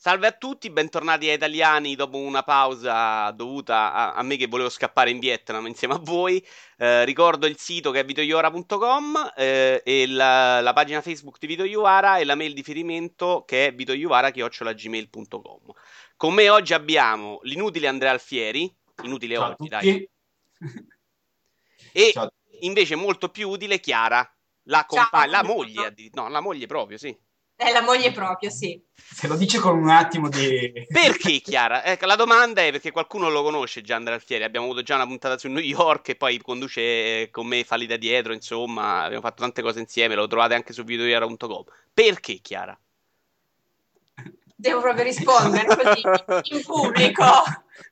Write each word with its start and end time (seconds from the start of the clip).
Salve 0.00 0.28
a 0.28 0.32
tutti, 0.32 0.70
bentornati 0.70 1.28
ai 1.28 1.34
italiani 1.34 1.96
dopo 1.96 2.18
una 2.18 2.44
pausa 2.44 3.32
dovuta 3.32 3.92
a, 3.92 4.12
a 4.12 4.22
me 4.22 4.36
che 4.36 4.46
volevo 4.46 4.68
scappare 4.68 5.10
in 5.10 5.18
Vietnam 5.18 5.66
insieme 5.66 5.94
a 5.94 5.98
voi. 6.00 6.40
Eh, 6.76 7.04
ricordo 7.04 7.48
il 7.48 7.58
sito 7.58 7.90
che 7.90 7.98
è 7.98 8.04
vitoiora.com 8.04 9.32
eh, 9.36 9.82
e 9.84 10.06
la, 10.06 10.60
la, 10.60 10.72
pagina 10.72 11.02
Facebook 11.02 11.38
di 11.40 11.48
Vito 11.48 11.64
Iuvara 11.64 12.18
e 12.18 12.24
la 12.24 12.36
mail 12.36 12.50
di 12.50 12.58
riferimento 12.58 13.42
che 13.44 13.66
è 13.66 13.74
vitoiuvara.gmail.com. 13.74 15.72
Con 16.16 16.32
me 16.32 16.48
oggi 16.48 16.74
abbiamo 16.74 17.40
l'inutile 17.42 17.88
Andrea 17.88 18.12
Alfieri, 18.12 18.72
inutile 19.02 19.34
Ciao 19.34 19.56
oggi 19.58 19.68
dai, 19.68 20.08
e 21.90 22.12
invece 22.60 22.94
molto 22.94 23.30
più 23.30 23.48
utile 23.48 23.80
Chiara, 23.80 24.24
la, 24.66 24.86
compa- 24.86 25.26
la 25.26 25.42
moglie, 25.42 25.92
no, 26.12 26.28
la 26.28 26.40
moglie 26.40 26.66
proprio, 26.66 26.98
sì. 26.98 27.18
È 27.58 27.72
la 27.74 27.82
moglie 27.82 28.12
proprio, 28.12 28.50
sì. 28.50 28.80
Se 28.94 29.26
lo 29.26 29.36
dice 29.36 29.58
con 29.58 29.76
un 29.76 29.88
attimo 29.88 30.28
di... 30.28 30.72
Perché, 30.86 31.40
Chiara? 31.40 31.82
Ecco, 31.84 32.06
la 32.06 32.14
domanda 32.14 32.62
è 32.62 32.70
perché 32.70 32.92
qualcuno 32.92 33.28
lo 33.30 33.42
conosce 33.42 33.82
già 33.82 33.96
Andrea 33.96 34.14
Alfieri. 34.14 34.44
Abbiamo 34.44 34.66
avuto 34.66 34.82
già 34.82 34.94
una 34.94 35.06
puntata 35.06 35.36
su 35.36 35.48
New 35.48 35.62
York 35.62 36.10
e 36.10 36.14
poi 36.14 36.40
conduce 36.40 36.80
eh, 36.80 37.30
con 37.32 37.48
me 37.48 37.64
Falli 37.64 37.86
da 37.86 37.96
dietro, 37.96 38.32
insomma, 38.32 39.02
abbiamo 39.02 39.22
fatto 39.22 39.42
tante 39.42 39.60
cose 39.60 39.80
insieme, 39.80 40.14
lo 40.14 40.28
trovate 40.28 40.54
anche 40.54 40.72
su 40.72 40.84
videoiera.com. 40.84 41.64
Perché, 41.92 42.38
Chiara? 42.40 42.78
Devo 44.54 44.80
proprio 44.80 45.02
rispondere 45.02 45.66
così, 45.66 46.02
in 46.54 46.62
pubblico, 46.64 47.24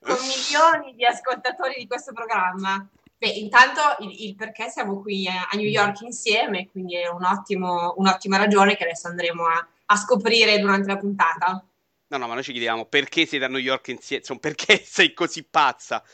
con 0.01 0.16
milioni 0.21 0.95
di 0.95 1.05
ascoltatori 1.05 1.74
di 1.77 1.87
questo 1.88 2.12
programma. 2.12 2.88
Beh, 3.19 3.29
intanto 3.29 3.80
il, 4.01 4.25
il, 4.25 4.34
perché 4.34 4.69
siamo 4.69 5.01
qui 5.01 5.27
a, 5.27 5.48
New 5.57 5.66
York 5.66 6.02
insieme, 6.02 6.69
quindi 6.70 6.97
è 6.97 7.09
un 7.09 7.24
ottimo, 7.24 7.95
un'ottima 7.96 8.37
ragione 8.37 8.77
che 8.77 8.85
adesso 8.85 9.09
andremo 9.09 9.46
a, 9.46 9.66
a, 9.87 9.96
scoprire 9.96 10.59
durante 10.59 10.88
la 10.88 10.99
puntata. 10.99 11.66
No, 12.09 12.18
no, 12.18 12.27
ma 12.27 12.35
noi 12.35 12.43
ci 12.43 12.52
chiediamo 12.52 12.85
perché 12.85 13.24
siete 13.24 13.46
a 13.46 13.49
New 13.49 13.59
York 13.59 13.88
insieme, 13.88 14.21
insomma, 14.21 14.40
perché 14.40 14.79
sei 14.85 15.15
così 15.15 15.45
pazza? 15.45 16.05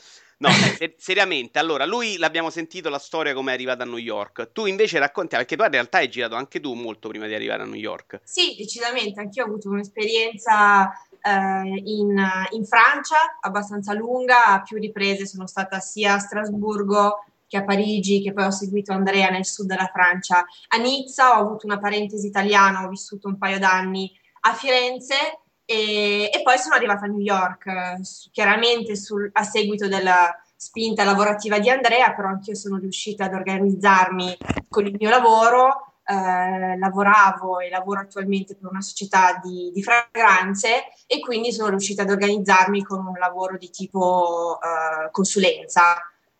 No, 0.43 0.49
ser- 0.49 0.95
seriamente, 0.97 1.57
allora, 1.57 1.85
lui 1.85 2.17
l'abbiamo 2.17 2.49
sentito 2.49 2.89
la 2.89 2.99
storia 2.99 3.33
come 3.33 3.51
è 3.51 3.53
arrivata 3.53 3.83
a 3.83 3.85
New 3.85 3.95
York. 3.95 4.51
Tu 4.51 4.65
invece 4.65 4.99
racconti, 4.99 5.37
perché 5.37 5.55
tu 5.55 5.63
in 5.63 5.71
realtà 5.71 5.99
hai 5.99 6.09
girato 6.09 6.35
anche 6.35 6.59
tu 6.59 6.73
molto 6.73 7.07
prima 7.07 7.27
di 7.27 7.33
arrivare 7.33 7.63
a 7.63 7.65
New 7.65 7.79
York. 7.79 8.19
Sì, 8.25 8.53
decisamente, 8.57 9.21
anch'io 9.21 9.43
ho 9.43 9.47
avuto 9.47 9.69
un'esperienza 9.69 10.91
eh, 11.21 11.81
in, 11.85 12.21
in, 12.51 12.65
Francia 12.65 13.37
abbastanza 13.39 13.93
lunga, 13.93 14.47
a 14.47 14.61
più 14.61 14.77
riprese 14.79 15.25
sono 15.25 15.47
stata 15.47 15.79
sia 15.79 16.15
a 16.15 16.19
Strasburgo 16.19 17.23
che 17.47 17.55
a 17.55 17.63
Parigi, 17.63 18.21
che 18.21 18.33
poi 18.33 18.43
ho 18.43 18.51
seguito 18.51 18.91
Andrea 18.91 19.29
nel 19.29 19.45
sud 19.45 19.67
della 19.67 19.89
Francia. 19.93 20.43
A 20.67 20.77
Nizza 20.77 21.37
ho 21.37 21.41
avuto 21.41 21.67
una 21.67 21.79
parentesi 21.79 22.27
italiana, 22.27 22.83
ho 22.83 22.89
vissuto 22.89 23.29
un 23.29 23.37
paio 23.37 23.59
d'anni 23.59 24.11
a 24.41 24.53
Firenze 24.53 25.42
e, 25.65 26.29
e 26.33 26.41
poi 26.43 26.57
sono 26.57 26.75
arrivata 26.75 27.05
a 27.05 27.07
New 27.07 27.19
York, 27.19 27.71
chiaramente 28.31 28.95
sul, 28.95 29.29
a 29.33 29.43
seguito 29.43 29.87
della 29.87 30.33
spinta 30.55 31.03
lavorativa 31.03 31.59
di 31.59 31.69
Andrea, 31.69 32.13
però 32.13 32.29
anch'io 32.29 32.55
sono 32.55 32.77
riuscita 32.77 33.25
ad 33.25 33.33
organizzarmi 33.33 34.37
con 34.69 34.85
il 34.85 34.95
mio 34.97 35.09
lavoro 35.09 35.93
eh, 36.05 36.77
lavoravo 36.77 37.59
e 37.59 37.69
lavoro 37.69 38.01
attualmente 38.01 38.55
per 38.55 38.69
una 38.69 38.81
società 38.81 39.39
di, 39.41 39.71
di, 39.73 39.81
fragranze 39.81 40.83
e 41.07 41.19
quindi 41.19 41.53
sono 41.53 41.69
riuscita 41.69 42.01
ad 42.01 42.09
organizzarmi 42.09 42.83
con 42.83 43.05
un 43.05 43.17
lavoro 43.17 43.57
di 43.57 43.69
tipo 43.69 44.59
eh, 44.61 45.09
consulenza. 45.11 45.95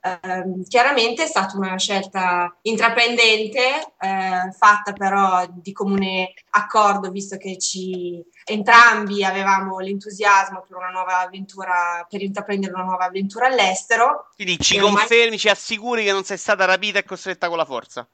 Eh, 0.06 0.66
chiaramente 0.68 1.23
è 1.23 1.28
stata 1.28 1.56
una 1.56 1.78
scelta 1.78 2.54
intraprendente, 2.64 3.59
eh, 4.00 4.52
fatta 4.52 4.92
però 4.92 5.46
di 5.50 5.72
comune 5.72 6.34
accordo, 6.50 7.09
visto 7.09 7.38
che 7.38 7.58
ci, 7.58 8.22
entrambi 8.44 9.24
avevamo 9.24 9.80
l'entusiasmo 9.80 10.66
per 10.68 10.75
una 10.75 10.90
nuova 10.90 11.19
avventura, 11.19 12.06
per 12.09 12.22
intraprendere 12.22 12.74
una 12.74 12.84
nuova 12.84 13.06
avventura 13.06 13.47
all'estero. 13.47 14.30
Quindi 14.36 14.59
ci 14.59 14.78
confermi, 14.78 15.30
mai... 15.30 15.40
ci 15.40 15.47
assicuri 15.47 16.03
che 16.03 16.12
non 16.12 16.25
sei 16.25 16.38
stata 16.38 16.66
rapita 16.66 17.00
e 17.00 17.06
costretta 17.06 17.47
con 17.47 17.56
la 17.56 17.66
forza? 17.66 18.06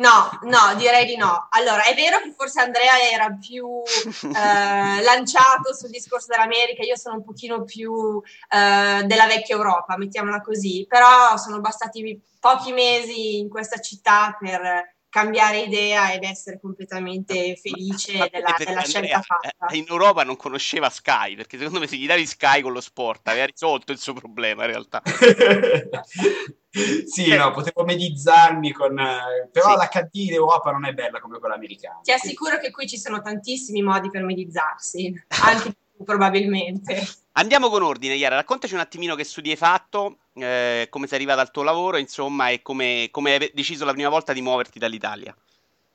No, 0.00 0.30
no, 0.44 0.74
direi 0.76 1.04
di 1.04 1.16
no. 1.16 1.48
Allora, 1.50 1.84
è 1.84 1.94
vero 1.94 2.20
che 2.20 2.32
forse 2.34 2.60
Andrea 2.60 2.98
era 3.12 3.36
più 3.38 3.82
eh, 3.84 5.02
lanciato 5.02 5.74
sul 5.74 5.90
discorso 5.90 6.28
dell'America, 6.30 6.82
io 6.82 6.96
sono 6.96 7.16
un 7.16 7.24
pochino 7.24 7.64
più 7.64 8.20
eh, 8.48 9.02
della 9.04 9.26
vecchia 9.26 9.56
Europa, 9.56 9.98
mettiamola 9.98 10.40
così, 10.40 10.86
però 10.88 11.36
sono 11.36 11.60
bastati 11.60 12.18
pochi 12.40 12.72
mesi 12.72 13.40
in 13.40 13.50
questa 13.50 13.78
città 13.78 14.34
per 14.40 14.96
cambiare 15.10 15.60
idea 15.60 16.12
ed 16.12 16.22
essere 16.22 16.58
completamente 16.60 17.56
felice 17.56 18.16
ma, 18.16 18.28
della, 18.28 18.54
della 18.56 18.82
scelta 18.82 19.20
fatta. 19.20 19.68
Eh, 19.68 19.76
in 19.76 19.84
Europa 19.88 20.22
non 20.22 20.36
conosceva 20.36 20.88
Sky, 20.88 21.34
perché 21.34 21.58
secondo 21.58 21.80
me 21.80 21.88
se 21.88 21.96
gli 21.96 22.06
davi 22.06 22.24
Sky 22.24 22.62
con 22.62 22.72
lo 22.72 22.80
sport 22.80 23.28
aveva 23.28 23.44
risolto 23.44 23.92
il 23.92 23.98
suo 23.98 24.14
problema 24.14 24.62
in 24.64 24.70
realtà. 24.70 25.02
sì, 27.04 27.34
no, 27.34 27.50
potevo 27.50 27.84
medizzarmi 27.84 28.72
con... 28.72 28.94
Però 29.50 29.70
sì. 29.70 29.74
l'HD 29.74 30.14
in 30.14 30.32
Europa 30.34 30.70
non 30.70 30.86
è 30.86 30.94
bella 30.94 31.20
come 31.20 31.40
quella 31.40 31.56
americana. 31.56 31.98
Ti 32.02 32.12
assicuro 32.12 32.58
che 32.58 32.70
qui 32.70 32.88
ci 32.88 32.96
sono 32.96 33.20
tantissimi 33.20 33.82
modi 33.82 34.10
per 34.10 34.22
medizzarsi, 34.22 35.12
anche 35.42 35.74
probabilmente. 36.04 37.04
Andiamo 37.32 37.68
con 37.68 37.82
ordine, 37.82 38.16
Chiara, 38.16 38.36
raccontaci 38.36 38.74
un 38.74 38.80
attimino 38.80 39.16
che 39.16 39.24
studi 39.24 39.50
hai 39.50 39.56
fatto, 39.56 40.18
eh, 40.42 40.86
come 40.90 41.06
sei 41.06 41.18
arrivata 41.18 41.40
al 41.40 41.50
tuo 41.50 41.62
lavoro, 41.62 41.96
insomma, 41.96 42.50
e 42.50 42.62
come, 42.62 43.08
come, 43.10 43.34
hai 43.34 43.50
deciso 43.54 43.84
la 43.84 43.92
prima 43.92 44.08
volta 44.08 44.32
di 44.32 44.42
muoverti 44.42 44.78
dall'Italia. 44.78 45.34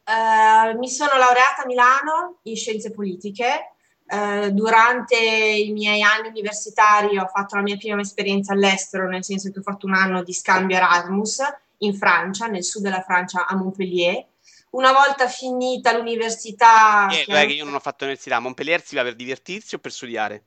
Uh, 0.05 0.77
mi 0.77 0.89
sono 0.89 1.17
laureata 1.17 1.63
a 1.63 1.65
Milano 1.65 2.39
in 2.43 2.55
scienze 2.55 2.91
politiche. 2.91 3.71
Uh, 4.07 4.51
durante 4.51 5.17
i 5.17 5.71
miei 5.71 6.03
anni 6.03 6.27
universitari 6.27 7.17
ho 7.17 7.25
fatto 7.25 7.55
la 7.55 7.63
mia 7.63 7.75
prima 7.75 7.99
esperienza 7.99 8.53
all'estero, 8.53 9.07
nel 9.07 9.23
senso 9.23 9.51
che 9.51 9.59
ho 9.59 9.63
fatto 9.63 9.87
un 9.87 9.95
anno 9.95 10.21
di 10.21 10.33
scambio 10.33 10.77
Erasmus 10.77 11.41
in 11.79 11.95
Francia, 11.95 12.45
nel 12.45 12.63
sud 12.63 12.83
della 12.83 13.01
Francia, 13.01 13.47
a 13.47 13.55
Montpellier. 13.55 14.25
Una 14.71 14.91
volta 14.91 15.27
finita 15.27 15.95
l'università... 15.95 17.07
Eh, 17.09 17.25
che, 17.25 17.53
io 17.53 17.65
non 17.65 17.73
ho 17.73 17.79
fatto 17.79 18.03
l'università, 18.03 18.35
a 18.35 18.39
Montpellier 18.39 18.83
si 18.83 18.95
va 18.95 19.03
per 19.03 19.15
divertirsi 19.15 19.75
o 19.75 19.79
per 19.79 19.91
studiare? 19.91 20.43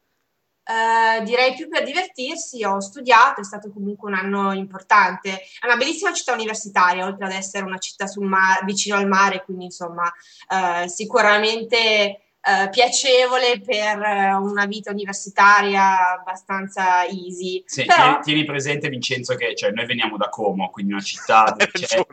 Uh, 0.68 1.24
direi 1.24 1.54
più 1.54 1.66
per 1.66 1.82
divertirsi, 1.82 2.62
ho 2.62 2.78
studiato, 2.78 3.40
è 3.40 3.44
stato 3.44 3.72
comunque 3.72 4.10
un 4.10 4.18
anno 4.18 4.52
importante. 4.52 5.40
È 5.58 5.64
una 5.64 5.76
bellissima 5.76 6.12
città 6.12 6.34
universitaria, 6.34 7.06
oltre 7.06 7.24
ad 7.24 7.32
essere 7.32 7.64
una 7.64 7.78
città 7.78 8.04
mar- 8.18 8.62
vicino 8.66 8.96
al 8.96 9.08
mare, 9.08 9.42
quindi 9.44 9.64
insomma 9.64 10.02
uh, 10.04 10.86
sicuramente 10.86 12.20
uh, 12.42 12.68
piacevole 12.68 13.62
per 13.64 13.98
una 14.42 14.66
vita 14.66 14.90
universitaria 14.90 16.18
abbastanza 16.18 17.06
easy. 17.06 17.62
Sì, 17.64 17.86
Però... 17.86 18.20
tieni, 18.20 18.44
presente 18.44 18.90
Vincenzo 18.90 19.36
che 19.36 19.54
cioè, 19.54 19.70
noi 19.70 19.86
veniamo 19.86 20.18
da 20.18 20.28
Como, 20.28 20.68
quindi 20.68 20.92
una 20.92 21.00
città 21.00 21.44
dove 21.56 21.70
c'è 21.72 22.04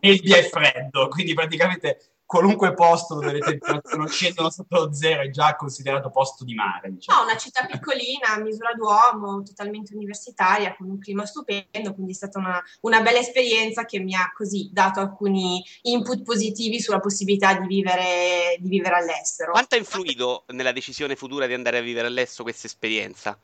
nebbia 0.00 0.36
e 0.36 0.48
freddo, 0.48 1.06
quindi 1.06 1.32
praticamente 1.32 1.98
qualunque 2.30 2.74
posto 2.74 3.16
dove 3.16 3.32
le 3.32 3.40
temperature 3.40 3.96
non 3.96 4.06
scendono 4.06 4.50
sotto 4.50 4.84
lo 4.84 4.92
zero 4.92 5.22
è 5.22 5.30
già 5.30 5.56
considerato 5.56 6.10
posto 6.10 6.44
di 6.44 6.54
mare. 6.54 6.92
Diciamo. 6.92 7.18
No, 7.18 7.24
una 7.24 7.36
città 7.36 7.66
piccolina, 7.66 8.34
a 8.34 8.38
misura 8.38 8.72
d'uomo, 8.72 9.42
totalmente 9.42 9.96
universitaria, 9.96 10.76
con 10.76 10.88
un 10.88 11.00
clima 11.00 11.26
stupendo, 11.26 11.92
quindi 11.92 12.12
è 12.12 12.14
stata 12.14 12.38
una, 12.38 12.62
una, 12.82 13.00
bella 13.00 13.18
esperienza 13.18 13.84
che 13.84 13.98
mi 13.98 14.14
ha 14.14 14.30
così 14.32 14.70
dato 14.72 15.00
alcuni 15.00 15.60
input 15.82 16.22
positivi 16.22 16.78
sulla 16.78 17.00
possibilità 17.00 17.54
di 17.54 17.66
vivere, 17.66 18.58
di 18.60 18.68
vivere 18.68 18.94
all'estero. 18.94 19.50
Quanto 19.50 19.74
ha 19.74 19.78
influito 19.78 20.44
nella 20.50 20.70
decisione 20.70 21.16
futura 21.16 21.48
di 21.48 21.54
andare 21.54 21.78
a 21.78 21.82
vivere 21.82 22.06
all'estero 22.06 22.44
questa 22.44 22.68
esperienza? 22.68 23.36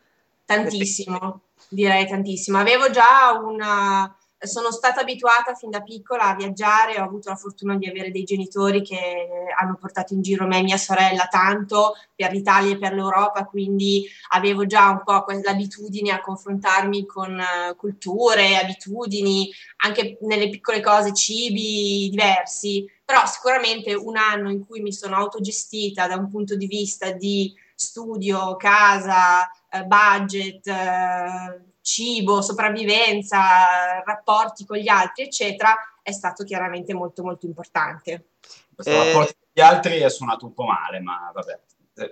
Tantissimo, 0.44 1.40
direi 1.70 2.06
tantissimo. 2.06 2.56
Avevo 2.56 2.88
già 2.88 3.36
una 3.42 4.16
sono 4.38 4.70
stata 4.70 5.00
abituata 5.00 5.54
fin 5.54 5.70
da 5.70 5.82
piccola 5.82 6.28
a 6.28 6.34
viaggiare, 6.34 7.00
ho 7.00 7.04
avuto 7.04 7.30
la 7.30 7.36
fortuna 7.36 7.76
di 7.76 7.88
avere 7.88 8.10
dei 8.10 8.24
genitori 8.24 8.82
che 8.82 9.28
hanno 9.58 9.76
portato 9.80 10.12
in 10.12 10.20
giro 10.20 10.46
me 10.46 10.58
e 10.58 10.62
mia 10.62 10.76
sorella 10.76 11.26
tanto 11.26 11.94
per 12.14 12.32
l'Italia 12.32 12.72
e 12.72 12.78
per 12.78 12.92
l'Europa, 12.92 13.46
quindi 13.46 14.06
avevo 14.30 14.66
già 14.66 14.90
un 14.90 15.02
po' 15.04 15.24
l'abitudine 15.42 16.12
a 16.12 16.20
confrontarmi 16.20 17.06
con 17.06 17.38
uh, 17.38 17.74
culture, 17.76 18.56
abitudini, 18.56 19.50
anche 19.84 20.18
nelle 20.22 20.50
piccole 20.50 20.82
cose, 20.82 21.14
cibi 21.14 22.08
diversi, 22.10 22.84
però 23.04 23.24
sicuramente 23.26 23.94
un 23.94 24.16
anno 24.16 24.50
in 24.50 24.66
cui 24.66 24.80
mi 24.80 24.92
sono 24.92 25.16
autogestita 25.16 26.06
da 26.06 26.16
un 26.16 26.30
punto 26.30 26.56
di 26.56 26.66
vista 26.66 27.10
di 27.10 27.54
studio, 27.74 28.56
casa, 28.56 29.50
uh, 29.70 29.84
budget, 29.84 30.66
uh, 30.66 31.74
cibo, 31.86 32.42
sopravvivenza, 32.42 34.02
rapporti 34.04 34.66
con 34.66 34.76
gli 34.76 34.88
altri, 34.88 35.22
eccetera, 35.24 35.72
è 36.02 36.10
stato 36.10 36.42
chiaramente 36.42 36.92
molto 36.92 37.22
molto 37.22 37.46
importante. 37.46 38.30
Questo 38.74 38.92
eh... 38.92 39.04
rapporto 39.04 39.34
con 39.38 39.48
gli 39.52 39.60
altri 39.60 39.98
è 40.00 40.10
suonato 40.10 40.46
un 40.46 40.52
po' 40.52 40.64
male, 40.64 40.98
ma 40.98 41.30
vabbè, 41.32 41.60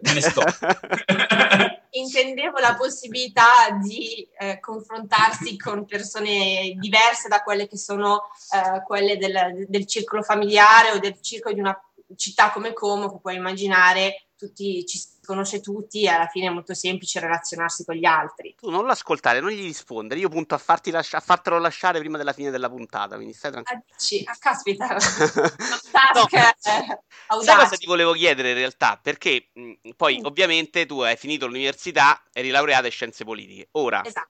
me 0.00 0.12
ne 0.12 0.20
sto. 0.20 0.42
Intendevo 1.90 2.58
la 2.58 2.76
possibilità 2.76 3.70
di 3.82 4.26
eh, 4.38 4.60
confrontarsi 4.60 5.56
con 5.56 5.84
persone 5.86 6.74
diverse 6.76 7.28
da 7.28 7.42
quelle 7.42 7.66
che 7.66 7.76
sono 7.76 8.22
eh, 8.52 8.82
quelle 8.84 9.16
del, 9.16 9.66
del 9.68 9.86
circolo 9.86 10.22
familiare 10.22 10.92
o 10.92 10.98
del 10.98 11.20
circolo 11.20 11.54
di 11.54 11.60
una 11.60 11.76
città 12.16 12.50
come 12.50 12.72
Como, 12.72 13.10
che 13.10 13.18
puoi 13.20 13.36
immaginare 13.36 14.28
tutti, 14.36 14.84
ci 14.86 14.98
conosce 15.24 15.60
tutti 15.60 16.02
e 16.02 16.08
alla 16.08 16.26
fine 16.26 16.46
è 16.46 16.50
molto 16.50 16.74
semplice 16.74 17.20
relazionarsi 17.20 17.84
con 17.84 17.94
gli 17.94 18.04
altri. 18.04 18.54
Tu 18.58 18.70
non 18.70 18.86
l'ascoltare, 18.86 19.40
non 19.40 19.50
gli 19.50 19.62
rispondere, 19.62 20.20
io 20.20 20.28
punto 20.28 20.54
a, 20.54 20.58
farti 20.58 20.90
lascia- 20.90 21.18
a 21.18 21.20
fartlo 21.20 21.58
lasciare 21.58 21.98
prima 21.98 22.16
della 22.16 22.32
fine 22.32 22.50
della 22.50 22.68
puntata, 22.68 23.16
quindi 23.16 23.32
stai 23.34 23.50
tranquillo. 23.50 23.82
Ah, 23.86 23.94
dici? 23.96 24.22
Ah, 24.24 24.36
caspita, 24.38 24.86
no. 24.94 24.98
Sai 27.42 27.56
cosa 27.56 27.76
ti 27.76 27.86
volevo 27.86 28.12
chiedere 28.12 28.50
in 28.50 28.56
realtà? 28.56 28.98
Perché 29.02 29.50
mh, 29.52 29.90
poi 29.96 30.20
mm. 30.20 30.24
ovviamente 30.24 30.86
tu 30.86 31.00
hai 31.00 31.16
finito 31.16 31.46
l'università, 31.46 32.22
eri 32.32 32.50
laureata 32.50 32.86
in 32.86 32.92
scienze 32.92 33.24
politiche. 33.24 33.68
Ora, 33.72 34.04
esatto 34.04 34.28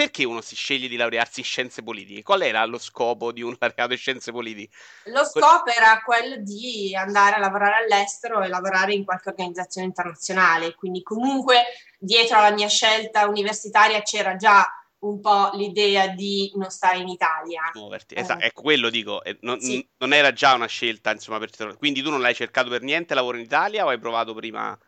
perché 0.00 0.24
uno 0.24 0.40
si 0.40 0.56
sceglie 0.56 0.88
di 0.88 0.96
laurearsi 0.96 1.40
in 1.40 1.44
scienze 1.44 1.82
politiche? 1.82 2.22
Qual 2.22 2.40
era 2.40 2.64
lo 2.64 2.78
scopo 2.78 3.32
di 3.32 3.42
un 3.42 3.54
laureato 3.60 3.92
in 3.92 3.98
scienze 3.98 4.32
politiche? 4.32 4.74
Lo 5.04 5.24
scopo 5.24 5.66
era 5.66 6.00
quello 6.02 6.36
di 6.36 6.96
andare 6.96 7.36
a 7.36 7.38
lavorare 7.38 7.84
all'estero 7.84 8.40
e 8.40 8.48
lavorare 8.48 8.94
in 8.94 9.04
qualche 9.04 9.28
organizzazione 9.28 9.88
internazionale, 9.88 10.74
quindi 10.74 11.02
comunque 11.02 11.64
dietro 11.98 12.38
alla 12.38 12.54
mia 12.54 12.68
scelta 12.68 13.26
universitaria 13.26 14.00
c'era 14.00 14.36
già 14.36 14.66
un 15.00 15.20
po' 15.20 15.50
l'idea 15.52 16.08
di 16.08 16.50
non 16.54 16.70
stare 16.70 16.96
in 16.96 17.08
Italia. 17.08 17.70
Muoverti, 17.74 18.14
eh. 18.14 18.20
esatto, 18.20 18.42
ecco 18.42 18.62
quello 18.62 18.88
dico, 18.88 19.20
non, 19.40 19.60
sì. 19.60 19.86
non, 19.98 20.14
era 20.14 20.32
già 20.32 20.54
una 20.54 20.66
scelta, 20.66 21.10
insomma, 21.10 21.38
per. 21.38 21.76
Quindi 21.76 22.00
tu 22.00 22.08
non 22.08 22.22
l'hai 22.22 22.34
cercato 22.34 22.70
per 22.70 22.80
niente 22.80 23.14
lavoro 23.14 23.36
in 23.36 23.44
Italia 23.44 23.84
o 23.84 23.88
hai 23.88 23.98
provato 23.98 24.32
prima? 24.32 24.78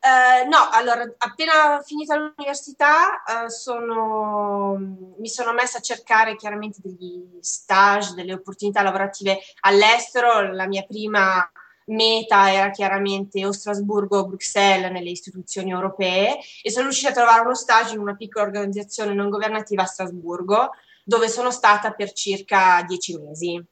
Eh, 0.00 0.46
no, 0.46 0.68
allora, 0.70 1.02
appena 1.18 1.82
finita 1.84 2.16
l'università 2.16 3.22
uh, 3.26 3.48
sono, 3.48 4.76
mi 5.18 5.28
sono 5.28 5.52
messa 5.52 5.78
a 5.78 5.82
cercare 5.82 6.36
chiaramente 6.36 6.78
degli 6.80 7.38
stage, 7.40 8.14
delle 8.14 8.34
opportunità 8.34 8.82
lavorative 8.82 9.38
all'estero. 9.60 10.52
La 10.52 10.68
mia 10.68 10.84
prima 10.84 11.50
meta 11.86 12.52
era 12.52 12.70
chiaramente 12.70 13.44
o 13.44 13.52
Strasburgo 13.52 14.18
o 14.18 14.26
Bruxelles 14.26 14.90
nelle 14.90 15.10
istituzioni 15.10 15.70
europee 15.70 16.38
e 16.62 16.70
sono 16.70 16.84
riuscita 16.84 17.10
a 17.10 17.14
trovare 17.14 17.40
uno 17.40 17.54
stage 17.54 17.94
in 17.94 18.00
una 18.00 18.14
piccola 18.14 18.44
organizzazione 18.44 19.14
non 19.14 19.30
governativa 19.30 19.82
a 19.82 19.86
Strasburgo 19.86 20.70
dove 21.04 21.28
sono 21.28 21.50
stata 21.50 21.92
per 21.92 22.12
circa 22.12 22.84
dieci 22.86 23.16
mesi. 23.16 23.62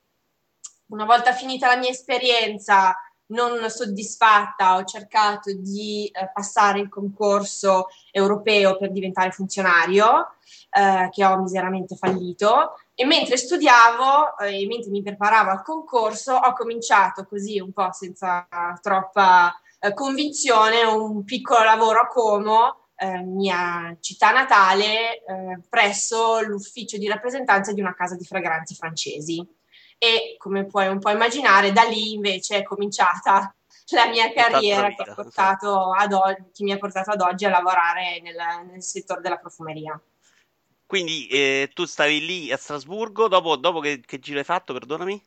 Una 0.86 1.04
volta 1.04 1.32
finita 1.32 1.68
la 1.68 1.76
mia 1.76 1.90
esperienza 1.90 2.96
non 3.28 3.68
soddisfatta 3.68 4.76
ho 4.76 4.84
cercato 4.84 5.52
di 5.52 6.06
eh, 6.06 6.30
passare 6.32 6.80
il 6.80 6.88
concorso 6.88 7.88
europeo 8.10 8.76
per 8.76 8.92
diventare 8.92 9.30
funzionario, 9.30 10.34
eh, 10.70 11.08
che 11.10 11.24
ho 11.24 11.38
miseramente 11.40 11.96
fallito, 11.96 12.76
e 12.94 13.04
mentre 13.04 13.36
studiavo 13.36 14.38
eh, 14.38 14.62
e 14.62 14.66
mentre 14.66 14.90
mi 14.90 15.02
preparavo 15.02 15.50
al 15.50 15.62
concorso 15.62 16.34
ho 16.34 16.52
cominciato 16.52 17.26
così 17.26 17.58
un 17.58 17.72
po' 17.72 17.92
senza 17.92 18.46
troppa 18.80 19.54
eh, 19.80 19.92
convinzione 19.92 20.82
un 20.84 21.24
piccolo 21.24 21.64
lavoro 21.64 22.00
a 22.00 22.06
Como 22.06 22.86
eh, 22.96 23.22
mia 23.22 23.94
città 24.00 24.32
natale, 24.32 25.22
eh, 25.24 25.60
presso 25.68 26.40
l'ufficio 26.40 26.96
di 26.96 27.06
rappresentanza 27.08 27.72
di 27.72 27.80
una 27.80 27.94
casa 27.94 28.16
di 28.16 28.24
fragranze 28.24 28.74
francesi 28.74 29.46
e 29.98 30.36
come 30.38 30.66
puoi 30.66 30.88
un 30.88 30.98
po' 30.98 31.10
immaginare 31.10 31.72
da 31.72 31.82
lì 31.82 32.12
invece 32.12 32.58
è 32.58 32.62
cominciata 32.62 33.54
la 33.90 34.08
mia 34.08 34.32
carriera 34.32 34.88
che, 34.88 35.02
oggi, 35.08 36.50
che, 36.52 36.64
mi 36.64 36.72
ha 36.72 36.78
portato 36.78 37.12
ad 37.12 37.20
oggi 37.20 37.44
a 37.44 37.50
lavorare 37.50 38.20
nel, 38.20 38.36
nel 38.70 38.82
settore 38.82 39.20
della 39.20 39.38
profumeria. 39.38 40.00
Quindi 40.84 41.26
eh, 41.28 41.70
tu 41.74 41.84
stavi 41.84 42.24
lì 42.24 42.52
a 42.52 42.56
Strasburgo, 42.56 43.28
dopo, 43.28 43.56
dopo 43.56 43.80
che, 43.80 44.00
che 44.00 44.18
giro 44.18 44.38
hai 44.38 44.44
fatto, 44.44 44.72
perdonami? 44.72 45.20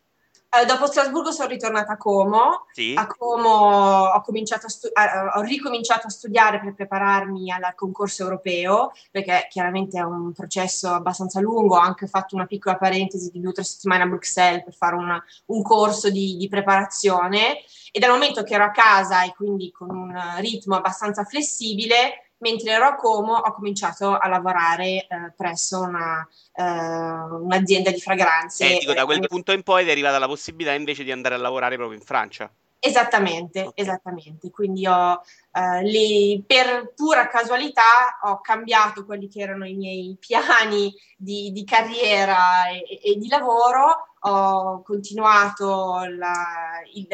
Eh, 0.52 0.66
dopo 0.66 0.88
Strasburgo 0.88 1.32
sono 1.32 1.48
ritornata 1.48 1.94
a 1.94 1.98
Como. 1.98 2.66
Sì. 2.72 2.96
A 2.98 3.06
Como 3.06 3.50
ho, 3.50 4.24
stu- 4.66 4.90
ho, 5.36 5.42
ricominciato 5.42 6.08
a 6.08 6.10
studiare 6.10 6.60
per 6.60 6.74
prepararmi 6.74 7.52
al 7.52 7.76
concorso 7.76 8.24
europeo, 8.24 8.92
perché 9.12 9.46
chiaramente 9.52 10.00
è 10.00 10.02
un 10.02 10.34
processo 10.34 10.90
abbastanza 10.90 11.40
lungo. 11.40 11.76
Ho 11.76 11.80
anche 11.80 12.08
fatto 12.08 12.36
una 12.36 12.48
piccola 12.48 12.78
parentesi 12.78 13.30
di 13.30 13.40
due 13.40 13.52
o 13.52 13.54
tre 13.54 13.64
settimane 13.64 14.04
a 14.04 14.08
Bruxelles 14.08 14.64
per 14.64 14.74
fare 14.74 14.96
una, 14.96 15.24
un 15.48 15.62
corso 15.62 16.10
di, 16.10 16.36
di 16.36 16.48
preparazione. 16.48 17.60
E 17.92 18.00
dal 18.00 18.10
momento 18.10 18.42
che 18.42 18.56
ero 18.56 18.64
a 18.64 18.72
casa 18.72 19.24
e 19.26 19.34
quindi 19.36 19.72
con 19.72 19.92
un 19.92 20.20
ritmo 20.40 20.76
abbastanza 20.76 21.24
flessibile, 21.26 22.29
mentre 22.40 22.72
ero 22.72 22.86
a 22.86 22.96
Como 22.96 23.34
ho 23.36 23.54
cominciato 23.54 24.18
a 24.18 24.28
lavorare 24.28 25.08
eh, 25.08 25.08
presso 25.36 25.82
una, 25.82 26.28
eh, 26.54 26.64
un'azienda 26.64 27.92
di 27.92 28.00
fragranze. 28.00 28.76
Eh, 28.76 28.80
dico, 28.80 28.94
da 28.94 29.06
quel 29.06 29.26
punto 29.28 29.52
in 29.52 29.64
poi 29.64 29.88
è 29.88 29.92
arrivata 29.92 30.20
la 30.20 30.28
possibilità 30.28 30.74
invece 30.74 31.04
di 31.04 31.12
andare 31.12 31.36
a 31.36 31.38
lavorare 31.38 31.76
proprio 31.76 31.98
in 31.98 32.04
Francia. 32.04 32.52
Esattamente, 32.82 33.60
okay. 33.60 33.72
esattamente. 33.76 34.50
Quindi 34.50 34.88
ho, 34.88 35.22
eh, 35.60 35.84
lì, 35.84 36.44
per 36.46 36.94
pura 36.96 37.28
casualità 37.28 38.20
ho 38.24 38.40
cambiato 38.40 39.06
quelli 39.06 39.28
che 39.28 39.42
erano 39.42 39.66
i 39.66 39.74
miei 39.74 40.16
piani 40.18 40.94
di, 41.18 41.52
di 41.52 41.66
carriera 41.66 42.70
e, 42.70 43.00
e, 43.04 43.18
di 43.18 43.28
lavoro, 43.28 44.16
ho 44.22 44.82
continuato 44.84 46.06
la, 46.18 46.82
il 46.94 47.08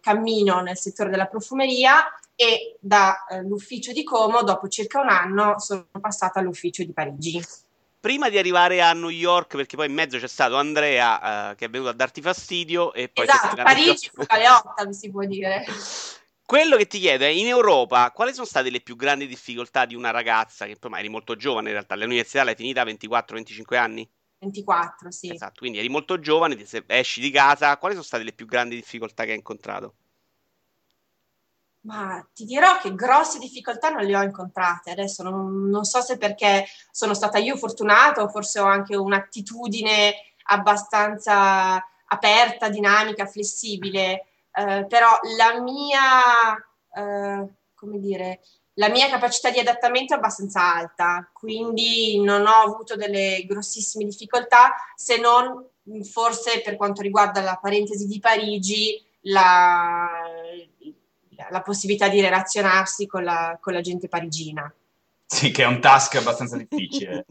cammino 0.00 0.60
nel 0.60 0.78
settore 0.78 1.10
della 1.10 1.26
profumeria 1.26 2.04
e 2.34 2.78
dall'ufficio 2.80 3.90
eh, 3.90 3.94
di 3.94 4.02
Como, 4.02 4.42
dopo 4.42 4.68
circa 4.68 5.00
un 5.00 5.10
anno, 5.10 5.58
sono 5.58 5.86
passata 6.00 6.40
all'ufficio 6.40 6.82
di 6.82 6.92
Parigi. 6.92 7.44
Prima 8.00 8.30
di 8.30 8.38
arrivare 8.38 8.80
a 8.80 8.94
New 8.94 9.10
York, 9.10 9.56
perché 9.56 9.76
poi 9.76 9.88
in 9.88 9.92
mezzo 9.92 10.16
c'è 10.16 10.26
stato 10.26 10.56
Andrea 10.56 11.50
uh, 11.50 11.54
che 11.54 11.66
è 11.66 11.68
venuto 11.68 11.90
a 11.90 11.94
darti 11.94 12.22
fastidio 12.22 12.94
e 12.94 13.10
poi 13.10 13.26
esatto, 13.26 13.62
Parigi 13.62 14.10
fu 14.10 14.24
Galeotta, 14.24 14.86
mi 14.86 14.94
si 14.94 15.10
può 15.10 15.22
dire. 15.24 15.66
Quello 16.50 16.76
che 16.76 16.88
ti 16.88 16.98
chiedo 16.98 17.22
è, 17.22 17.28
in 17.28 17.46
Europa, 17.46 18.10
quali 18.10 18.34
sono 18.34 18.44
state 18.44 18.70
le 18.70 18.80
più 18.80 18.96
grandi 18.96 19.28
difficoltà 19.28 19.84
di 19.84 19.94
una 19.94 20.10
ragazza, 20.10 20.66
che 20.66 20.74
poi 20.74 20.98
eri 20.98 21.08
molto 21.08 21.36
giovane 21.36 21.68
in 21.68 21.74
realtà, 21.74 21.94
l'università 21.94 22.42
l'hai 22.42 22.56
finita 22.56 22.80
a 22.80 22.86
24-25 22.86 23.76
anni? 23.76 24.10
24, 24.40 25.12
sì. 25.12 25.32
Esatto, 25.32 25.60
quindi 25.60 25.78
eri 25.78 25.88
molto 25.88 26.18
giovane, 26.18 26.60
esci 26.88 27.20
di 27.20 27.30
casa, 27.30 27.76
quali 27.76 27.94
sono 27.94 28.04
state 28.04 28.24
le 28.24 28.32
più 28.32 28.46
grandi 28.46 28.74
difficoltà 28.74 29.22
che 29.22 29.30
hai 29.30 29.36
incontrato? 29.36 29.94
Ma 31.82 32.28
ti 32.34 32.44
dirò 32.44 32.78
che 32.80 32.96
grosse 32.96 33.38
difficoltà 33.38 33.90
non 33.90 34.02
le 34.02 34.16
ho 34.16 34.22
incontrate. 34.22 34.90
Adesso 34.90 35.22
non, 35.22 35.68
non 35.68 35.84
so 35.84 36.00
se 36.00 36.18
perché 36.18 36.66
sono 36.90 37.14
stata 37.14 37.38
io 37.38 37.56
fortunata 37.56 38.24
o 38.24 38.28
forse 38.28 38.58
ho 38.58 38.64
anche 38.64 38.96
un'attitudine 38.96 40.14
abbastanza 40.46 41.80
aperta, 42.06 42.68
dinamica, 42.68 43.24
flessibile. 43.24 44.24
Eh, 44.52 44.86
però 44.88 45.08
la 45.36 45.60
mia, 45.60 46.56
eh, 46.94 47.48
come 47.74 47.98
dire, 47.98 48.40
la 48.74 48.88
mia 48.88 49.08
capacità 49.08 49.50
di 49.50 49.58
adattamento 49.58 50.14
è 50.14 50.16
abbastanza 50.16 50.74
alta, 50.74 51.30
quindi 51.32 52.20
non 52.22 52.46
ho 52.46 52.62
avuto 52.64 52.96
delle 52.96 53.44
grossissime 53.46 54.04
difficoltà, 54.04 54.74
se 54.94 55.18
non 55.18 55.66
forse 56.04 56.62
per 56.62 56.76
quanto 56.76 57.02
riguarda 57.02 57.40
la 57.40 57.58
parentesi 57.60 58.06
di 58.06 58.18
Parigi, 58.20 59.04
la, 59.22 60.08
la 61.50 61.62
possibilità 61.62 62.08
di 62.08 62.20
relazionarsi 62.20 63.06
con 63.06 63.24
la, 63.24 63.58
con 63.60 63.72
la 63.72 63.80
gente 63.80 64.08
parigina. 64.08 64.72
Sì, 65.26 65.50
che 65.50 65.62
è 65.62 65.66
un 65.66 65.80
task 65.80 66.16
abbastanza 66.16 66.56
difficile. 66.56 67.26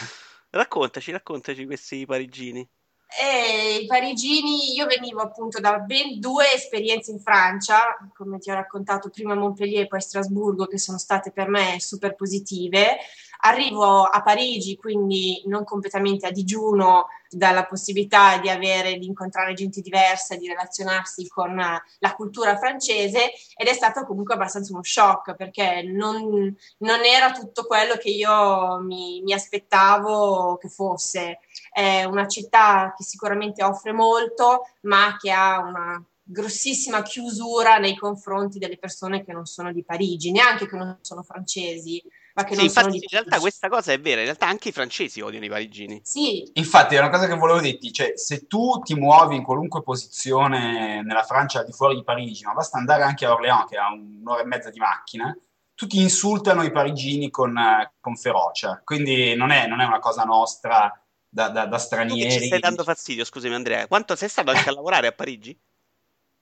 raccontaci, 0.50 1.12
raccontaci 1.12 1.66
questi 1.66 2.06
parigini. 2.06 2.68
E 3.16 3.82
I 3.82 3.86
parigini, 3.86 4.74
io 4.74 4.86
venivo 4.86 5.20
appunto 5.20 5.60
da 5.60 5.78
ben 5.78 6.18
due 6.18 6.52
esperienze 6.52 7.12
in 7.12 7.20
Francia, 7.20 7.96
come 8.12 8.38
ti 8.38 8.50
ho 8.50 8.54
raccontato 8.54 9.08
prima 9.08 9.34
a 9.34 9.36
Montpellier 9.36 9.82
e 9.82 9.86
poi 9.86 9.98
a 9.98 10.02
Strasburgo, 10.02 10.66
che 10.66 10.78
sono 10.78 10.98
state 10.98 11.30
per 11.30 11.48
me 11.48 11.76
super 11.78 12.16
positive. 12.16 12.98
Arrivo 13.46 14.04
a 14.04 14.22
Parigi, 14.22 14.74
quindi 14.74 15.42
non 15.46 15.64
completamente 15.64 16.26
a 16.26 16.30
digiuno 16.30 17.08
dalla 17.28 17.66
possibilità 17.66 18.38
di 18.38 18.48
avere, 18.48 18.96
di 18.96 19.04
incontrare 19.04 19.52
gente 19.52 19.82
diversa, 19.82 20.36
di 20.36 20.48
relazionarsi 20.48 21.28
con 21.28 21.54
la 21.54 22.14
cultura 22.14 22.56
francese 22.56 23.32
ed 23.54 23.66
è 23.66 23.74
stato 23.74 24.06
comunque 24.06 24.32
abbastanza 24.32 24.72
uno 24.72 24.82
shock 24.82 25.34
perché 25.34 25.82
non, 25.82 26.56
non 26.78 27.04
era 27.04 27.32
tutto 27.32 27.66
quello 27.66 27.96
che 27.96 28.08
io 28.08 28.80
mi, 28.80 29.20
mi 29.22 29.34
aspettavo 29.34 30.56
che 30.56 30.68
fosse. 30.70 31.40
È 31.70 32.04
una 32.04 32.26
città 32.26 32.94
che 32.96 33.04
sicuramente 33.04 33.62
offre 33.62 33.92
molto, 33.92 34.68
ma 34.82 35.16
che 35.20 35.30
ha 35.30 35.58
una 35.58 36.02
grossissima 36.22 37.02
chiusura 37.02 37.76
nei 37.76 37.94
confronti 37.94 38.58
delle 38.58 38.78
persone 38.78 39.22
che 39.22 39.34
non 39.34 39.44
sono 39.44 39.70
di 39.70 39.84
Parigi, 39.84 40.30
neanche 40.30 40.66
che 40.66 40.76
non 40.76 40.96
sono 41.02 41.22
francesi 41.22 42.02
ma 42.34 42.42
che 42.42 42.50
sì, 42.50 42.56
non 42.56 42.64
infatti, 42.64 42.86
sono 42.86 43.02
in 43.02 43.08
realtà 43.08 43.38
questa 43.38 43.68
cosa 43.68 43.92
è 43.92 44.00
vera, 44.00 44.18
in 44.18 44.26
realtà 44.26 44.46
anche 44.46 44.70
i 44.70 44.72
francesi 44.72 45.20
odiano 45.20 45.44
i 45.44 45.48
parigini. 45.48 46.00
Sì. 46.02 46.50
Infatti 46.54 46.96
è 46.96 46.98
una 46.98 47.10
cosa 47.10 47.28
che 47.28 47.34
volevo 47.34 47.60
dirti, 47.60 47.92
cioè 47.92 48.16
se 48.16 48.48
tu 48.48 48.80
ti 48.82 48.94
muovi 48.94 49.36
in 49.36 49.44
qualunque 49.44 49.82
posizione 49.82 51.02
nella 51.02 51.22
Francia 51.22 51.60
al 51.60 51.66
di 51.66 51.72
fuori 51.72 51.94
di 51.94 52.02
Parigi, 52.02 52.44
ma 52.44 52.52
basta 52.52 52.76
andare 52.76 53.04
anche 53.04 53.24
a 53.24 53.32
Orléans 53.32 53.68
che 53.68 53.76
ha 53.76 53.92
un'ora 53.92 54.42
e 54.42 54.46
mezza 54.46 54.70
di 54.70 54.80
macchina, 54.80 55.36
tutti 55.74 56.00
insultano 56.00 56.64
i 56.64 56.72
parigini 56.72 57.30
con, 57.30 57.56
con 58.00 58.16
ferocia, 58.16 58.80
quindi 58.84 59.36
non 59.36 59.50
è, 59.50 59.68
non 59.68 59.80
è, 59.80 59.84
una 59.84 60.00
cosa 60.00 60.24
nostra 60.24 60.92
da, 61.28 61.48
da, 61.50 61.66
da 61.66 61.78
stranieri. 61.78 62.34
Tu 62.34 62.40
ci 62.40 62.46
stai 62.46 62.60
dando 62.60 62.82
fastidio, 62.82 63.24
scusami 63.24 63.54
Andrea, 63.54 63.86
quanto 63.86 64.16
sei 64.16 64.28
stato 64.28 64.50
anche 64.50 64.68
a 64.68 64.72
lavorare 64.72 65.06
a 65.06 65.12
Parigi? 65.12 65.56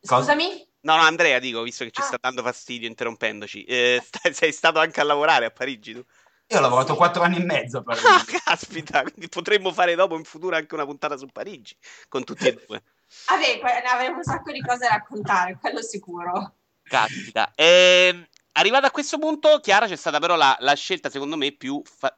Scusami? 0.01 0.72
No, 0.83 0.97
no, 0.97 1.03
Andrea, 1.03 1.39
dico, 1.39 1.63
visto 1.63 1.85
che 1.85 1.91
ci 1.91 2.01
ah. 2.01 2.05
sta 2.05 2.17
dando 2.21 2.43
fastidio 2.43 2.89
interrompendoci, 2.89 3.65
eh, 3.65 4.03
stai, 4.05 4.35
sei 4.35 4.53
stato 4.53 4.79
anche 4.79 5.01
a 5.01 5.05
lavorare 5.05 5.47
a 5.47 5.51
Parigi 5.51 5.93
tu? 5.93 6.05
Io 6.49 6.59
ho 6.59 6.61
lavorato 6.61 6.97
quattro 6.97 7.23
anni 7.23 7.37
e 7.37 7.45
mezzo 7.45 7.79
a 7.79 7.83
Parigi. 7.85 8.07
Ah, 8.07 8.25
caspita, 8.45 9.03
quindi 9.03 9.29
potremmo 9.29 9.73
fare 9.73 9.95
dopo 9.95 10.17
in 10.17 10.25
futuro 10.25 10.57
anche 10.57 10.75
una 10.75 10.85
puntata 10.85 11.17
su 11.17 11.27
Parigi, 11.27 11.77
con 12.09 12.25
tutti 12.25 12.49
e 12.49 12.53
due. 12.67 12.83
Vabbè, 13.29 13.61
avremo 13.87 14.17
un 14.17 14.23
sacco 14.25 14.51
di 14.51 14.61
cose 14.61 14.87
da 14.87 14.95
raccontare, 14.95 15.57
quello 15.61 15.83
sicuro. 15.83 16.57
Caspita. 16.83 17.53
Eh, 17.55 18.29
arrivato 18.53 18.87
a 18.87 18.91
questo 18.91 19.19
punto, 19.19 19.61
Chiara, 19.61 19.87
c'è 19.87 19.97
stata 19.97 20.19
però 20.19 20.35
la, 20.35 20.57
la 20.61 20.75
scelta, 20.75 21.11
secondo 21.11 21.37
me, 21.37 21.53
più 21.53 21.81
fa- 21.85 22.15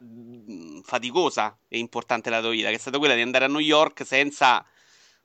faticosa 0.83 1.57
e 1.67 1.77
importante 1.77 2.29
della 2.29 2.41
tua 2.41 2.51
vita, 2.51 2.69
che 2.69 2.75
è 2.75 2.79
stata 2.79 2.97
quella 2.97 3.13
di 3.13 3.21
andare 3.21 3.45
a 3.45 3.47
New 3.47 3.59
York 3.59 4.05
senza 4.05 4.65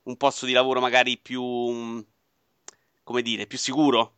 un 0.02 0.16
posto 0.16 0.46
di 0.46 0.52
lavoro 0.52 0.80
magari 0.80 1.18
più, 1.18 2.04
come 3.10 3.22
dire, 3.22 3.46
più 3.46 3.58
sicuro. 3.58 4.12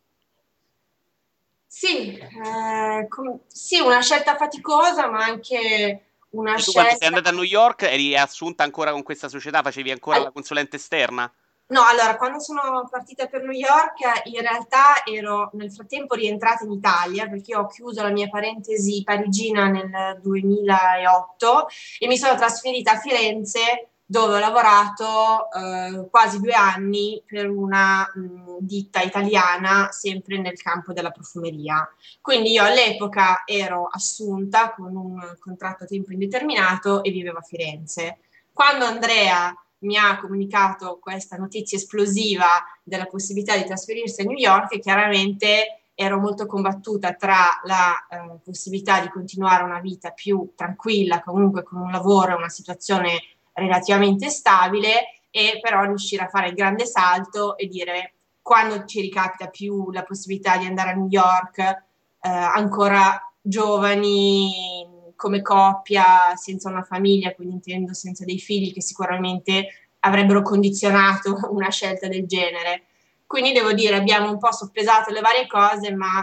Sì, 1.66 2.18
eh, 2.18 3.06
com- 3.08 3.40
sì, 3.46 3.80
una 3.80 4.02
scelta 4.02 4.36
faticosa, 4.36 5.08
ma 5.08 5.24
anche 5.24 6.04
una 6.30 6.56
tu 6.56 6.60
scelta... 6.60 6.80
quando 6.80 6.98
sei 6.98 7.08
andata 7.08 7.30
a 7.30 7.32
New 7.32 7.42
York 7.42 7.82
eri 7.84 8.14
assunta 8.14 8.64
ancora 8.64 8.92
con 8.92 9.02
questa 9.02 9.28
società, 9.28 9.62
facevi 9.62 9.90
ancora 9.90 10.18
All... 10.18 10.24
la 10.24 10.30
consulente 10.30 10.76
esterna? 10.76 11.32
No, 11.68 11.82
allora, 11.86 12.16
quando 12.16 12.38
sono 12.38 12.86
partita 12.90 13.28
per 13.28 13.44
New 13.44 13.52
York, 13.52 14.00
in 14.24 14.42
realtà 14.42 15.02
ero 15.06 15.48
nel 15.54 15.72
frattempo 15.72 16.14
rientrata 16.14 16.64
in 16.64 16.72
Italia 16.72 17.26
perché 17.28 17.56
ho 17.56 17.66
chiuso 17.66 18.02
la 18.02 18.10
mia 18.10 18.28
parentesi 18.28 19.02
parigina 19.02 19.68
nel 19.68 20.20
2008 20.20 21.68
e 21.98 22.06
mi 22.06 22.18
sono 22.18 22.36
trasferita 22.36 22.92
a 22.92 22.98
Firenze 22.98 23.91
dove 24.12 24.34
ho 24.34 24.38
lavorato 24.38 25.50
eh, 25.52 26.06
quasi 26.10 26.38
due 26.38 26.52
anni 26.52 27.22
per 27.24 27.48
una 27.48 28.02
mh, 28.14 28.58
ditta 28.58 29.00
italiana 29.00 29.88
sempre 29.90 30.36
nel 30.38 30.60
campo 30.60 30.92
della 30.92 31.10
profumeria. 31.10 31.88
Quindi 32.20 32.50
io 32.50 32.62
all'epoca 32.62 33.44
ero 33.46 33.88
assunta 33.90 34.74
con 34.74 34.94
un 34.94 35.36
contratto 35.38 35.84
a 35.84 35.86
tempo 35.86 36.12
indeterminato 36.12 37.02
e 37.02 37.10
vivevo 37.10 37.38
a 37.38 37.42
Firenze. 37.42 38.18
Quando 38.52 38.84
Andrea 38.84 39.50
mi 39.78 39.96
ha 39.96 40.18
comunicato 40.20 40.98
questa 41.00 41.38
notizia 41.38 41.78
esplosiva 41.78 42.46
della 42.82 43.06
possibilità 43.06 43.56
di 43.56 43.64
trasferirsi 43.64 44.20
a 44.20 44.24
New 44.24 44.36
York, 44.36 44.78
chiaramente 44.78 45.84
ero 45.94 46.18
molto 46.20 46.44
combattuta 46.44 47.14
tra 47.14 47.60
la 47.64 47.94
eh, 48.10 48.40
possibilità 48.44 49.00
di 49.00 49.08
continuare 49.08 49.64
una 49.64 49.80
vita 49.80 50.10
più 50.10 50.52
tranquilla, 50.54 51.22
comunque 51.22 51.62
con 51.62 51.80
un 51.80 51.90
lavoro 51.90 52.32
e 52.32 52.36
una 52.36 52.50
situazione 52.50 53.18
relativamente 53.54 54.28
stabile 54.28 55.22
e 55.30 55.58
però 55.60 55.82
riuscire 55.84 56.24
a 56.24 56.28
fare 56.28 56.48
il 56.48 56.54
grande 56.54 56.86
salto 56.86 57.56
e 57.56 57.66
dire 57.66 58.14
quando 58.42 58.84
ci 58.84 59.00
ricapita 59.00 59.48
più 59.48 59.90
la 59.90 60.02
possibilità 60.02 60.56
di 60.56 60.66
andare 60.66 60.90
a 60.90 60.94
New 60.94 61.08
York, 61.08 61.58
eh, 61.58 61.78
ancora 62.20 63.18
giovani 63.40 65.12
come 65.16 65.40
coppia, 65.40 66.34
senza 66.34 66.68
una 66.68 66.82
famiglia, 66.82 67.32
quindi 67.32 67.54
intendo 67.54 67.94
senza 67.94 68.24
dei 68.24 68.38
figli 68.38 68.72
che 68.72 68.82
sicuramente 68.82 69.68
avrebbero 70.00 70.42
condizionato 70.42 71.38
una 71.52 71.70
scelta 71.70 72.08
del 72.08 72.26
genere. 72.26 72.86
Quindi 73.26 73.52
devo 73.52 73.72
dire, 73.72 73.96
abbiamo 73.96 74.30
un 74.30 74.38
po' 74.38 74.52
soppesato 74.52 75.12
le 75.12 75.20
varie 75.20 75.46
cose, 75.46 75.94
ma 75.94 76.20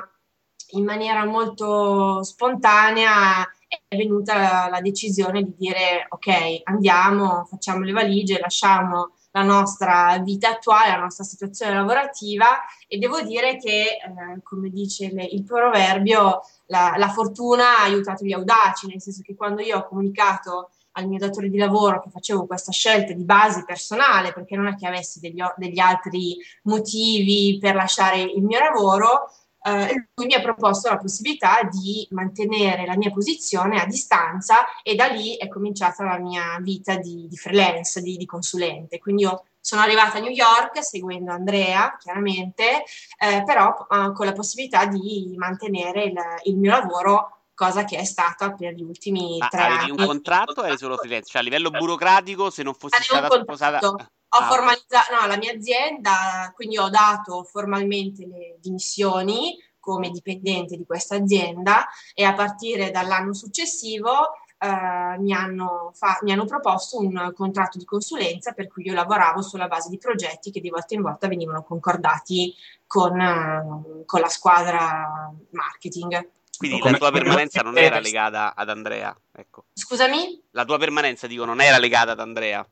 in 0.72 0.84
maniera 0.84 1.26
molto 1.26 2.22
spontanea 2.24 3.48
è 3.88 3.96
venuta 3.96 4.68
la, 4.70 4.82
decisione 4.82 5.44
di 5.44 5.54
dire 5.56 6.08
ok, 6.10 6.62
andiamo, 6.64 7.46
facciamo 7.46 7.84
le 7.84 7.92
valigie, 7.92 8.40
lasciamo 8.40 9.12
la 9.32 9.44
nostra 9.44 10.18
vita 10.24 10.50
attuale, 10.50 10.92
la 10.92 11.04
nostra 11.04 11.24
situazione 11.24 11.76
lavorativa 11.76 12.48
e 12.88 12.98
devo 12.98 13.22
dire 13.22 13.58
che, 13.58 13.82
eh, 13.82 14.42
come 14.42 14.70
dice 14.70 15.12
le, 15.14 15.24
il 15.24 15.44
proverbio, 15.44 16.42
la, 16.66 16.96
la, 16.98 17.10
fortuna 17.10 17.78
ha 17.78 17.84
aiutato 17.84 18.26
gli 18.26 18.34
audaci, 18.34 18.88
nel 18.88 19.02
senso 19.02 19.22
che 19.24 19.36
quando 19.36 19.62
io 19.62 19.78
ho 19.78 19.88
comunicato 19.88 20.72
al 20.94 21.08
mio 21.08 21.20
datore 21.20 21.50
di 21.50 21.58
lavoro 21.58 22.02
che 22.02 22.10
facevo 22.10 22.48
questa 22.48 22.72
scelta 22.72 23.14
di 23.14 23.24
base 23.24 23.64
personale, 23.66 24.34
perché 24.34 24.56
non 24.56 24.68
è 24.68 24.76
che 24.76 24.88
avessi 24.88 25.20
degli, 25.20 25.42
degli 25.58 25.80
altri 25.80 26.38
motivi 26.64 27.60
per 27.60 27.76
lasciare 27.76 28.22
il 28.22 28.42
mio 28.42 28.60
lavoro, 28.60 29.32
eh, 29.62 30.08
lui 30.16 30.26
mi 30.26 30.34
ha 30.34 30.42
proposto 30.42 30.90
la 30.90 30.98
possibilità 30.98 31.62
di 31.64 32.08
mantenere 32.12 32.86
la 32.86 32.96
mia 32.96 33.12
posizione 33.12 33.82
a 33.82 33.86
distanza 33.86 34.66
e 34.84 34.96
da 34.96 35.08
lì 35.08 35.36
è 35.36 35.48
cominciata 35.48 36.04
la 36.04 36.18
mia 36.18 36.58
vita 36.62 36.96
di, 36.96 37.28
di 37.28 37.36
freelance, 37.36 38.02
di, 38.02 38.16
di, 38.16 38.26
consulente. 38.26 39.00
Quindi 39.00 39.24
io 39.24 39.46
sono 39.60 39.82
arrivata 39.82 40.18
a 40.18 40.22
New 40.22 40.32
York 40.32 40.84
seguendo 40.84 41.32
Andrea, 41.32 41.98
chiaramente, 42.00 42.84
eh, 43.18 43.44
però 43.46 43.88
eh, 43.90 44.14
con 44.14 44.26
la 44.26 44.34
possibilità 44.34 44.86
di 44.86 45.34
mantenere 45.38 46.04
il, 46.04 46.18
il, 46.44 46.58
mio 46.58 46.72
lavoro 46.72 47.44
cosa 47.54 47.84
che 47.84 47.98
è 47.98 48.06
stata 48.06 48.54
per 48.54 48.74
gli 48.74 48.84
ultimi 48.84 49.38
Ma 49.38 49.48
tre 49.50 49.62
anni. 49.62 49.76
Avevi 49.76 49.92
un 49.92 50.06
contratto 50.08 50.62
o 50.62 50.66
eri 50.66 50.78
solo 50.78 50.96
freelance? 50.96 51.30
Cioè 51.30 51.42
a 51.42 51.44
livello 51.44 51.70
burocratico, 51.70 52.50
se 52.50 52.64
non 52.64 52.74
fossi 52.74 52.96
Avevo 52.96 53.26
stata 53.26 53.42
sposata 53.42 54.12
ho 54.32 54.38
ah, 54.38 54.48
formalizzato 54.48 55.16
no, 55.20 55.28
la 55.28 55.38
mia 55.38 55.54
azienda, 55.54 56.52
quindi 56.54 56.78
ho 56.78 56.90
dato 56.90 57.44
formalmente 57.44 58.26
le 58.28 58.58
dimissioni 58.60 59.58
come 59.80 60.10
dipendente 60.10 60.78
di 60.78 60.86
questa 60.86 61.16
azienda 61.16 61.88
e 62.14 62.24
a 62.24 62.34
partire 62.34 62.92
dall'anno 62.92 63.34
successivo 63.34 64.34
eh, 64.60 65.18
mi, 65.18 65.34
hanno 65.34 65.92
fa- 65.96 66.20
mi, 66.22 66.32
hanno 66.32 66.46
proposto 66.46 67.00
un 67.00 67.32
contratto 67.34 67.78
di 67.78 67.86
consulenza 67.86 68.52
per 68.52 68.68
cui 68.68 68.86
io 68.86 68.94
lavoravo 68.94 69.42
sulla 69.42 69.68
base 69.68 69.90
di 69.90 69.98
progetti 69.98 70.52
che 70.52 70.62
di 70.62 70.70
volta 70.70 70.94
in 70.94 71.02
volta 71.02 71.28
venivano 71.28 71.64
concordati 71.64 72.54
con, 72.86 73.20
uh, 73.20 74.06
con 74.06 74.20
la 74.20 74.28
squadra 74.28 75.34
marketing. 75.52 76.30
Quindi 76.58 76.82
la 76.84 76.98
tua 76.98 77.10
permanenza 77.10 77.62
non 77.62 77.78
era 77.78 78.00
legata 78.00 78.54
ad 78.54 78.70
Andrea, 78.70 79.18
ecco. 79.32 79.68
Scusami? 79.74 80.44
La 80.52 80.66
tua 80.66 80.78
permanenza, 80.78 81.26
dico, 81.26 81.46
non 81.46 81.62
era 81.62 81.78
legata 81.78 82.12
ad 82.12 82.20
Andrea 82.20 82.68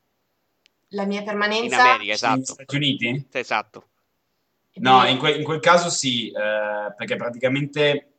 la 0.90 1.04
mia 1.04 1.22
permanenza 1.22 1.74
in 1.74 1.80
America, 1.80 2.12
esatto. 2.12 2.34
Negli 2.34 2.44
Stati 2.44 2.76
Uniti? 2.76 3.26
Esatto. 3.32 3.88
No, 4.74 5.04
in, 5.06 5.18
que- 5.18 5.36
in, 5.36 5.44
quel 5.44 5.60
caso 5.60 5.90
sì, 5.90 6.28
eh, 6.28 6.94
perché 6.96 7.16
praticamente 7.16 8.12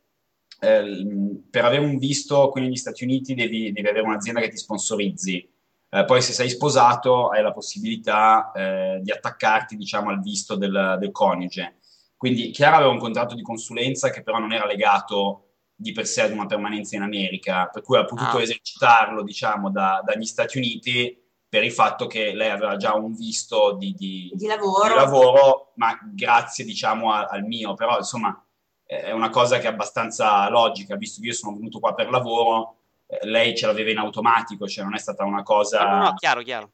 eh, 0.59 1.41
per 1.49 1.65
avere 1.65 1.83
un 1.83 1.97
visto 1.97 2.49
qui 2.49 2.61
negli 2.61 2.75
Stati 2.75 3.03
Uniti 3.03 3.33
devi, 3.33 3.71
devi 3.71 3.87
avere 3.87 4.05
un'azienda 4.05 4.41
che 4.41 4.49
ti 4.49 4.57
sponsorizzi. 4.57 5.49
Eh, 5.91 6.05
poi 6.05 6.21
se 6.21 6.33
sei 6.33 6.49
sposato 6.49 7.29
hai 7.29 7.41
la 7.41 7.53
possibilità 7.53 8.51
eh, 8.51 8.99
di 9.01 9.11
attaccarti 9.11 9.75
diciamo, 9.75 10.09
al 10.09 10.21
visto 10.21 10.55
del, 10.55 10.97
del, 10.99 11.11
coniuge. 11.11 11.77
Quindi 12.15 12.51
Chiara 12.51 12.75
aveva 12.75 12.91
un 12.91 12.99
contratto 12.99 13.33
di 13.33 13.41
consulenza 13.41 14.09
che 14.09 14.21
però 14.21 14.37
non 14.39 14.51
era 14.51 14.67
legato 14.67 15.45
di 15.73 15.93
per 15.93 16.05
sé 16.05 16.23
ad 16.23 16.31
una 16.31 16.45
permanenza 16.45 16.97
in 16.97 17.01
America, 17.01 17.67
per 17.67 17.81
cui 17.81 17.97
ha 17.97 18.03
potuto 18.03 18.37
ah. 18.37 18.41
esercitarlo 18.41 19.23
diciamo, 19.23 19.71
da, 19.71 20.03
dagli 20.05 20.25
Stati 20.25 20.57
Uniti 20.57 21.17
per 21.49 21.63
il 21.63 21.71
fatto 21.71 22.05
che 22.05 22.33
lei 22.33 22.49
aveva 22.51 22.77
già 22.77 22.93
un 22.93 23.15
visto 23.15 23.73
di, 23.73 23.93
di, 23.93 24.31
di, 24.35 24.45
lavoro. 24.45 24.87
di 24.87 24.93
lavoro. 24.93 25.71
ma 25.75 25.97
grazie 26.13 26.63
diciamo 26.63 27.11
a, 27.11 27.25
al 27.25 27.43
mio, 27.43 27.73
però 27.73 27.97
insomma 27.97 28.41
è 28.85 29.11
una 29.11 29.29
cosa 29.29 29.57
che 29.57 29.67
è 29.67 29.71
abbastanza 29.71 30.47
logica, 30.49 30.95
visto 30.95 31.21
che 31.21 31.27
io 31.27 31.33
sono 31.33 31.55
venuto 31.55 31.79
qua 31.79 31.93
per 31.93 32.09
lavoro, 32.09 32.77
eh, 33.07 33.19
lei 33.27 33.55
ce 33.55 33.65
l'aveva 33.65 33.89
in 33.91 33.97
automatico, 33.97 34.67
cioè 34.67 34.83
non 34.83 34.95
è 34.95 34.99
stata 34.99 35.25
una 35.25 35.43
cosa... 35.43 35.83
No, 35.83 36.03
no, 36.03 36.13
chiaro, 36.15 36.41
chiaro. 36.41 36.71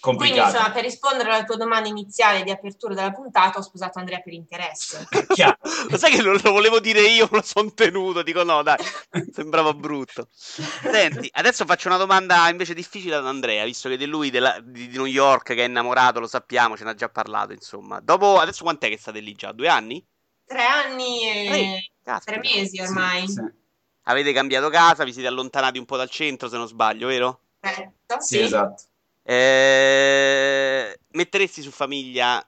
Quindi, 0.00 0.38
insomma, 0.38 0.70
per 0.70 0.84
rispondere 0.84 1.30
alla 1.30 1.44
tua 1.44 1.56
domanda 1.56 1.88
iniziale 1.88 2.44
di 2.44 2.50
apertura 2.50 2.94
della 2.94 3.10
puntata, 3.10 3.58
ho 3.58 3.62
sposato 3.62 3.98
Andrea 3.98 4.20
per 4.20 4.32
interesse. 4.32 5.08
lo 5.90 5.96
sai 5.96 6.12
che 6.12 6.22
non 6.22 6.38
lo 6.42 6.52
volevo 6.52 6.78
dire 6.78 7.00
io, 7.00 7.28
me 7.30 7.38
lo 7.38 7.44
sono 7.44 7.72
tenuto. 7.72 8.22
Dico 8.22 8.44
no, 8.44 8.62
dai, 8.62 8.76
sembrava 9.32 9.74
brutto. 9.74 10.28
Senti, 10.30 11.28
adesso 11.32 11.64
faccio 11.64 11.88
una 11.88 11.96
domanda 11.96 12.48
invece 12.48 12.74
difficile 12.74 13.16
ad 13.16 13.26
Andrea, 13.26 13.64
visto 13.64 13.88
che 13.88 13.96
di 13.96 14.06
lui, 14.06 14.30
della, 14.30 14.60
di, 14.62 14.88
di, 14.88 14.96
New 14.96 15.06
York, 15.06 15.54
che 15.54 15.64
è 15.64 15.66
innamorato, 15.66 16.20
lo 16.20 16.28
sappiamo, 16.28 16.76
ce 16.76 16.84
n'ha 16.84 16.94
già 16.94 17.08
parlato, 17.08 17.52
insomma. 17.52 17.98
Dopo, 18.00 18.38
adesso 18.38 18.62
quant'è 18.62 18.88
che 18.88 18.98
state 18.98 19.18
lì 19.18 19.34
già? 19.34 19.52
Due 19.52 19.68
anni? 19.68 20.04
Tre 20.44 20.64
anni 20.64 21.28
e 21.28 21.46
Ehi, 21.52 21.92
tre 22.24 22.38
mesi 22.38 22.80
ormai. 22.80 23.26
Sì, 23.26 23.34
sì. 23.34 23.56
Avete 24.04 24.32
cambiato 24.32 24.70
casa, 24.70 25.04
vi 25.04 25.12
siete 25.12 25.28
allontanati 25.28 25.78
un 25.78 25.84
po' 25.84 25.96
dal 25.96 26.08
centro, 26.08 26.48
se 26.48 26.56
non 26.56 26.66
sbaglio, 26.66 27.08
vero? 27.08 27.40
Certo, 27.60 28.20
sì, 28.20 28.36
sì 28.36 28.40
esatto. 28.40 28.82
Eh, 29.30 30.98
metteresti 31.10 31.60
su 31.60 31.70
famiglia 31.70 32.42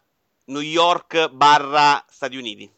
New 0.46 0.62
York 0.62 1.28
barra 1.28 2.02
Stati 2.08 2.38
Uniti? 2.38 2.70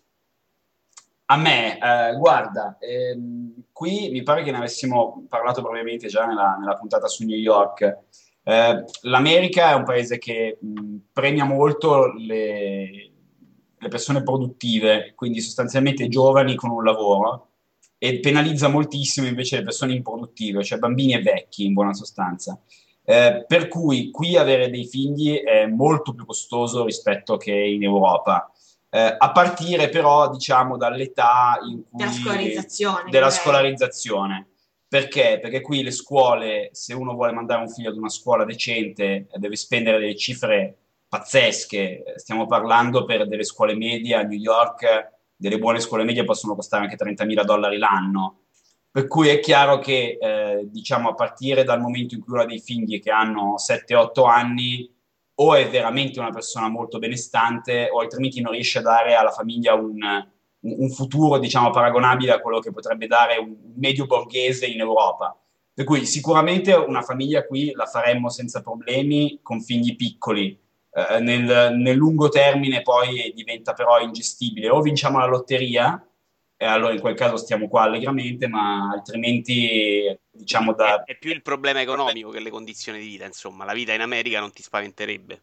A 1.26 1.36
me, 1.36 1.78
eh, 1.78 2.16
guarda, 2.16 2.78
ehm, 2.80 3.62
qui 3.70 4.10
mi 4.10 4.24
pare 4.24 4.42
che 4.42 4.50
ne 4.50 4.56
avessimo 4.56 5.24
parlato 5.28 5.60
probabilmente 5.60 6.08
già 6.08 6.26
nella, 6.26 6.56
nella 6.58 6.74
puntata 6.74 7.06
su 7.06 7.24
New 7.24 7.38
York. 7.38 7.98
Eh, 8.42 8.84
L'America 9.02 9.70
è 9.70 9.74
un 9.74 9.84
paese 9.84 10.18
che 10.18 10.58
mh, 10.60 10.96
premia 11.12 11.44
molto 11.44 12.12
le, 12.12 13.12
le, 13.78 13.88
persone 13.88 14.24
produttive, 14.24 15.12
quindi 15.14 15.40
sostanzialmente 15.40 16.08
giovani 16.08 16.56
con 16.56 16.70
un 16.70 16.82
lavoro, 16.82 17.50
e 17.98 18.18
penalizza 18.18 18.66
moltissimo 18.66 19.28
invece 19.28 19.58
le 19.58 19.62
persone 19.62 19.94
improduttive, 19.94 20.64
cioè 20.64 20.80
bambini 20.80 21.14
e 21.14 21.22
vecchi 21.22 21.64
in 21.64 21.72
buona 21.72 21.94
sostanza. 21.94 22.60
Eh, 23.04 23.44
per 23.48 23.68
cui 23.68 24.10
qui 24.10 24.36
avere 24.36 24.70
dei 24.70 24.86
figli 24.86 25.40
è 25.42 25.66
molto 25.66 26.14
più 26.14 26.24
costoso 26.24 26.84
rispetto 26.84 27.36
che 27.36 27.52
in 27.52 27.82
Europa. 27.82 28.50
eh, 28.94 29.16
a 29.18 29.32
partire 29.32 29.88
però 29.88 30.30
diciamo 30.30 30.76
dall'età 30.76 31.58
in 31.66 31.82
cui... 31.88 31.98
Della 31.98 32.10
scolarizzazione. 32.10 33.10
Della 33.10 33.30
scolarizzazione. 33.30 34.46
Perché? 34.86 35.38
Perché 35.40 35.62
qui 35.62 35.82
le 35.82 35.90
scuole, 35.90 36.68
se 36.72 36.92
uno 36.92 37.14
vuole 37.14 37.32
mandare 37.32 37.62
un 37.62 37.70
figlio 37.70 37.88
ad 37.88 37.96
una 37.96 38.10
scuola 38.10 38.44
decente, 38.44 39.26
deve 39.36 39.56
spendere 39.56 39.98
delle 39.98 40.16
cifre 40.16 40.76
pazzesche. 41.08 42.04
Stiamo 42.16 42.46
parlando 42.46 43.06
per 43.06 43.26
delle 43.26 43.44
scuole 43.44 43.74
medie 43.74 44.16
a 44.16 44.22
New 44.22 44.38
York, 44.38 45.12
delle 45.34 45.58
buone 45.58 45.80
scuole 45.80 46.04
medie 46.04 46.24
possono 46.24 46.54
costare 46.54 46.84
anche 46.84 47.02
30.000 47.02 47.42
dollari 47.42 47.78
l'anno. 47.78 48.41
Per 48.92 49.06
cui 49.06 49.28
è 49.28 49.40
chiaro 49.40 49.78
che, 49.78 50.18
eh, 50.20 50.68
diciamo, 50.70 51.08
a 51.08 51.14
partire 51.14 51.64
dal 51.64 51.80
momento 51.80 52.14
in 52.14 52.20
cui 52.20 52.34
uno 52.34 52.42
ha 52.42 52.46
dei 52.46 52.60
figli 52.60 53.00
che 53.00 53.10
hanno 53.10 53.54
7-8 53.56 54.28
anni, 54.28 54.94
o 55.36 55.54
è 55.54 55.66
veramente 55.70 56.20
una 56.20 56.28
persona 56.28 56.68
molto 56.68 56.98
benestante, 56.98 57.88
o 57.90 58.00
altrimenti 58.00 58.42
non 58.42 58.52
riesce 58.52 58.80
a 58.80 58.82
dare 58.82 59.14
alla 59.14 59.30
famiglia 59.30 59.72
un, 59.72 59.98
un 60.60 60.90
futuro, 60.90 61.38
diciamo, 61.38 61.70
paragonabile 61.70 62.32
a 62.32 62.40
quello 62.40 62.58
che 62.60 62.70
potrebbe 62.70 63.06
dare 63.06 63.38
un 63.38 63.56
medio 63.76 64.04
borghese 64.04 64.66
in 64.66 64.80
Europa. 64.80 65.34
Per 65.72 65.86
cui 65.86 66.04
sicuramente 66.04 66.74
una 66.74 67.00
famiglia 67.00 67.46
qui 67.46 67.72
la 67.72 67.86
faremmo 67.86 68.28
senza 68.28 68.60
problemi 68.60 69.40
con 69.42 69.62
figli 69.62 69.96
piccoli. 69.96 70.60
Eh, 70.92 71.20
nel, 71.20 71.74
nel, 71.78 71.96
lungo 71.96 72.28
termine 72.28 72.82
poi 72.82 73.32
diventa 73.34 73.72
però 73.72 73.98
ingestibile. 74.00 74.68
O 74.68 74.82
vinciamo 74.82 75.18
la 75.18 75.24
lotteria, 75.24 76.06
e 76.62 76.64
allora 76.64 76.92
in 76.92 77.00
quel 77.00 77.16
caso 77.16 77.36
stiamo 77.36 77.66
qua 77.66 77.82
allegramente, 77.82 78.46
ma 78.46 78.88
altrimenti 78.92 80.16
diciamo 80.30 80.72
da... 80.74 81.02
È, 81.02 81.10
è 81.10 81.18
più 81.18 81.32
il 81.32 81.42
problema 81.42 81.80
economico 81.80 82.30
che 82.30 82.38
le 82.38 82.50
condizioni 82.50 83.00
di 83.00 83.06
vita, 83.06 83.24
insomma, 83.24 83.64
la 83.64 83.72
vita 83.72 83.92
in 83.92 84.00
America 84.00 84.38
non 84.38 84.52
ti 84.52 84.62
spaventerebbe. 84.62 85.42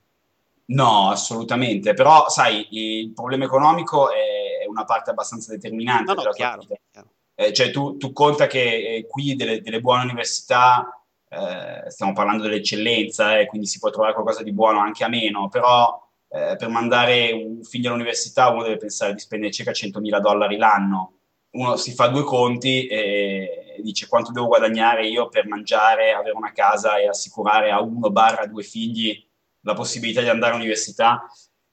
No, 0.67 1.09
assolutamente, 1.09 1.93
però 1.93 2.29
sai, 2.29 2.67
il 2.69 3.11
problema 3.11 3.43
economico 3.43 4.09
è 4.09 4.65
una 4.69 4.85
parte 4.85 5.09
abbastanza 5.09 5.51
determinante 5.51 6.05
no, 6.05 6.13
no, 6.13 6.21
della 6.21 6.33
chiaro, 6.33 6.61
vita. 6.61 7.05
Eh, 7.35 7.51
cioè 7.51 7.69
tu, 7.69 7.97
tu, 7.97 8.13
conta 8.13 8.47
che 8.47 8.61
eh, 8.61 9.05
qui 9.05 9.35
delle, 9.35 9.61
delle, 9.61 9.81
buone 9.81 10.03
università, 10.03 11.03
eh, 11.27 11.91
stiamo 11.91 12.13
parlando 12.13 12.43
dell'eccellenza, 12.43 13.37
eh, 13.37 13.45
quindi 13.45 13.67
si 13.67 13.79
può 13.79 13.89
trovare 13.89 14.13
qualcosa 14.13 14.41
di 14.41 14.53
buono 14.53 14.79
anche 14.79 15.03
a 15.03 15.09
meno, 15.09 15.49
però 15.49 16.08
eh, 16.29 16.55
per 16.57 16.69
mandare 16.69 17.31
un 17.31 17.63
figlio 17.63 17.89
all'università 17.89 18.49
uno 18.49 18.63
deve 18.63 18.77
pensare 18.77 19.13
di 19.13 19.19
spendere 19.19 19.51
circa 19.51 19.71
100.000 19.71 20.19
dollari 20.19 20.57
l'anno. 20.57 21.13
Uno 21.51 21.75
si 21.77 21.93
fa 21.93 22.07
due 22.07 22.23
conti 22.23 22.85
e 22.85 23.79
dice 23.81 24.07
quanto 24.07 24.31
devo 24.31 24.47
guadagnare 24.47 25.07
io 25.07 25.29
per 25.29 25.47
mangiare, 25.47 26.13
avere 26.13 26.35
una 26.35 26.51
casa 26.51 26.97
e 26.97 27.07
assicurare 27.07 27.71
a 27.71 27.81
uno 27.81 28.11
barra 28.11 28.45
due 28.45 28.63
figli 28.63 29.27
la 29.61 29.73
possibilità 29.73 30.21
di 30.21 30.29
andare 30.29 30.53
all'università. 30.53 31.25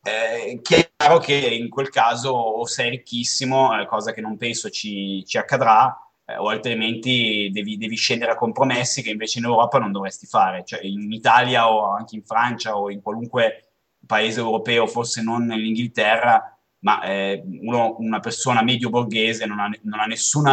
Eh, 0.02 0.60
chiaro 0.62 1.18
che 1.18 1.34
in 1.34 1.68
quel 1.68 1.90
caso 1.90 2.30
o 2.30 2.64
sei 2.66 2.90
ricchissimo, 2.90 3.78
eh, 3.78 3.86
cosa 3.86 4.12
che 4.12 4.20
non 4.20 4.36
penso 4.36 4.70
ci, 4.70 5.24
ci 5.26 5.36
accadrà, 5.36 5.94
eh, 6.24 6.36
o 6.36 6.48
altrimenti 6.48 7.50
devi, 7.52 7.76
devi, 7.76 7.96
scendere 7.96 8.32
a 8.32 8.36
compromessi 8.36 9.02
che 9.02 9.10
invece 9.10 9.38
in 9.38 9.44
Europa 9.44 9.78
non 9.78 9.92
dovresti 9.92 10.26
fare. 10.26 10.64
Cioè 10.64 10.80
in 10.82 11.12
Italia 11.12 11.70
o 11.70 11.92
anche 11.92 12.16
in 12.16 12.24
Francia 12.24 12.76
o 12.78 12.90
in 12.90 13.02
qualunque 13.02 13.65
paese 14.06 14.40
europeo, 14.40 14.86
forse 14.86 15.22
non 15.22 15.50
in 15.52 15.66
Inghilterra, 15.66 16.56
ma 16.80 17.02
eh, 17.02 17.42
uno, 17.62 17.96
una 17.98 18.20
persona 18.20 18.62
medio 18.62 18.90
borghese 18.90 19.46
non 19.46 19.58
ha, 19.58 19.70
non 19.82 20.00
ha 20.00 20.04
nessun 20.06 20.48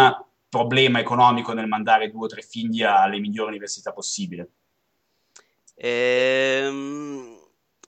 problema 0.49 0.99
economico 0.99 1.53
nel 1.53 1.67
mandare 1.67 2.11
due 2.11 2.25
o 2.25 2.27
tre 2.27 2.41
figli 2.41 2.83
alle 2.83 3.19
migliori 3.19 3.49
università 3.49 3.91
possibili. 3.91 4.45
Ehm, 5.75 7.39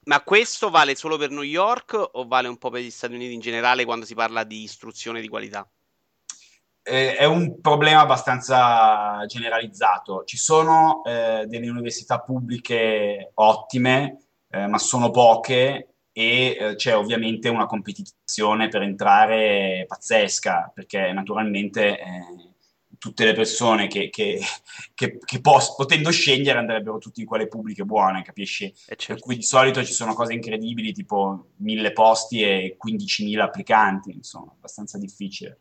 ma 0.05 0.21
questo 0.21 0.69
vale 0.69 0.95
solo 0.95 1.17
per 1.17 1.29
New 1.29 1.43
York 1.43 2.09
o 2.13 2.27
vale 2.27 2.47
un 2.47 2.57
po' 2.57 2.69
per 2.69 2.81
gli 2.81 2.89
Stati 2.89 3.13
Uniti 3.13 3.33
in 3.33 3.39
generale 3.39 3.85
quando 3.85 4.05
si 4.05 4.15
parla 4.15 4.43
di 4.43 4.63
istruzione 4.63 5.21
di 5.21 5.27
qualità? 5.27 5.67
Eh, 6.87 7.15
è 7.15 7.25
un 7.25 7.59
problema 7.61 8.01
abbastanza 8.01 9.25
generalizzato. 9.25 10.23
Ci 10.23 10.37
sono 10.37 11.03
eh, 11.03 11.45
delle 11.47 11.69
università 11.69 12.19
pubbliche 12.19 13.31
ottime, 13.35 14.24
eh, 14.49 14.67
ma 14.67 14.77
sono 14.77 15.11
poche 15.11 15.95
e 16.11 16.57
eh, 16.59 16.75
c'è 16.75 16.95
ovviamente 16.95 17.49
una 17.49 17.65
competizione 17.65 18.69
per 18.69 18.81
entrare 18.81 19.85
pazzesca, 19.87 20.71
perché 20.73 21.11
naturalmente 21.11 21.99
eh, 21.99 22.55
tutte 22.97 23.25
le 23.25 23.33
persone 23.33 23.87
che, 23.87 24.09
che, 24.09 24.39
che, 24.93 25.17
che 25.23 25.41
pos- 25.41 25.75
potendo 25.75 26.11
scegliere 26.11 26.59
andrebbero 26.59 26.97
tutti 26.97 27.19
in 27.21 27.27
quelle 27.27 27.47
pubbliche 27.47 27.83
buone, 27.83 28.21
capisci? 28.23 28.65
Eh 28.65 28.95
certo. 28.95 29.13
Per 29.13 29.19
cui 29.21 29.35
di 29.35 29.43
solito 29.43 29.83
ci 29.83 29.93
sono 29.93 30.13
cose 30.13 30.33
incredibili, 30.33 30.93
tipo 30.93 31.51
mille 31.57 31.91
posti 31.91 32.41
e 32.41 32.75
15.000 32.77 33.43
applicanti, 33.43 34.11
insomma, 34.11 34.51
abbastanza 34.53 34.97
difficile. 34.97 35.59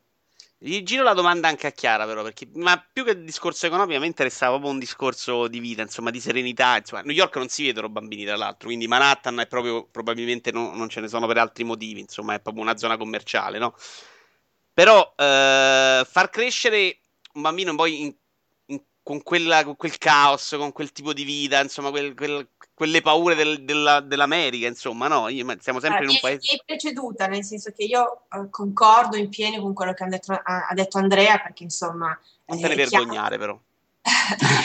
Gli 0.59 0.83
giro 0.83 1.03
la 1.03 1.13
domanda 1.13 1.49
anche 1.49 1.67
a 1.67 1.73
Chiara, 1.73 2.07
però, 2.07 2.23
perché 2.23 2.49
ma 2.55 2.83
più 2.91 3.05
che 3.05 3.23
discorso 3.23 3.67
economico, 3.67 4.01
mi 4.01 4.07
interessava 4.07 4.53
proprio 4.53 4.73
un 4.73 4.79
discorso 4.79 5.47
di 5.47 5.59
vita, 5.59 5.83
insomma, 5.83 6.11
di 6.11 6.21
serenità. 6.21 6.77
Insomma, 6.79 7.03
New 7.03 7.15
York 7.15 7.37
non 7.37 7.49
si 7.49 7.65
vedono 7.65 7.91
bambini, 7.91 8.25
tra 8.25 8.37
l'altro, 8.37 8.69
quindi 8.69 8.87
Manhattan 8.87 9.41
è 9.41 9.47
proprio, 9.47 9.87
probabilmente 9.87 10.53
no, 10.53 10.75
non 10.75 10.89
ce 10.89 11.01
ne 11.01 11.09
sono 11.09 11.27
per 11.27 11.39
altri 11.39 11.65
motivi, 11.65 12.01
insomma, 12.01 12.35
è 12.35 12.41
proprio 12.41 12.63
una 12.63 12.77
zona 12.77 12.97
commerciale, 12.97 13.59
no? 13.59 13.75
Però 14.73 15.15
eh, 15.17 16.05
far 16.09 16.31
crescere 16.31 17.01
un 17.35 17.43
bambino 17.43 17.75
poi 17.75 18.01
in, 18.03 18.15
con, 19.05 19.23
quella, 19.23 19.63
con, 19.63 19.77
quel 19.77 19.99
caos, 19.99 20.57
con 20.59 20.73
quel 20.73 20.91
tipo 20.91 21.13
di 21.13 21.25
vita, 21.25 21.61
insomma, 21.61 21.91
quel, 21.91 22.15
quel, 22.15 22.49
quelle 22.73 23.03
paure 23.03 23.35
del, 23.35 23.63
della, 23.63 24.01
dell'America, 24.01 24.67
insomma, 24.67 25.07
no? 25.09 25.29
Siamo 25.29 25.79
sempre 25.79 25.89
allora, 25.89 26.05
in 26.05 26.09
un 26.09 26.19
paese. 26.21 26.49
Mi 26.51 26.59
è 26.59 26.63
preceduta, 26.65 27.27
nel 27.27 27.45
senso 27.45 27.71
che 27.71 27.85
io 27.85 28.25
uh, 28.31 28.49
concordo 28.49 29.17
in 29.17 29.29
pieno 29.29 29.61
con 29.61 29.75
quello 29.75 29.93
che 29.93 30.05
ha 30.05 30.09
detto, 30.09 30.33
ha, 30.33 30.67
ha 30.69 30.75
detto 30.75 30.99
Andrea, 30.99 31.39
perché 31.39 31.65
insomma. 31.65 32.19
Non 32.47 32.59
te 32.59 32.67
ne 32.67 32.75
vergognare, 32.75 33.39
però. 33.39 33.61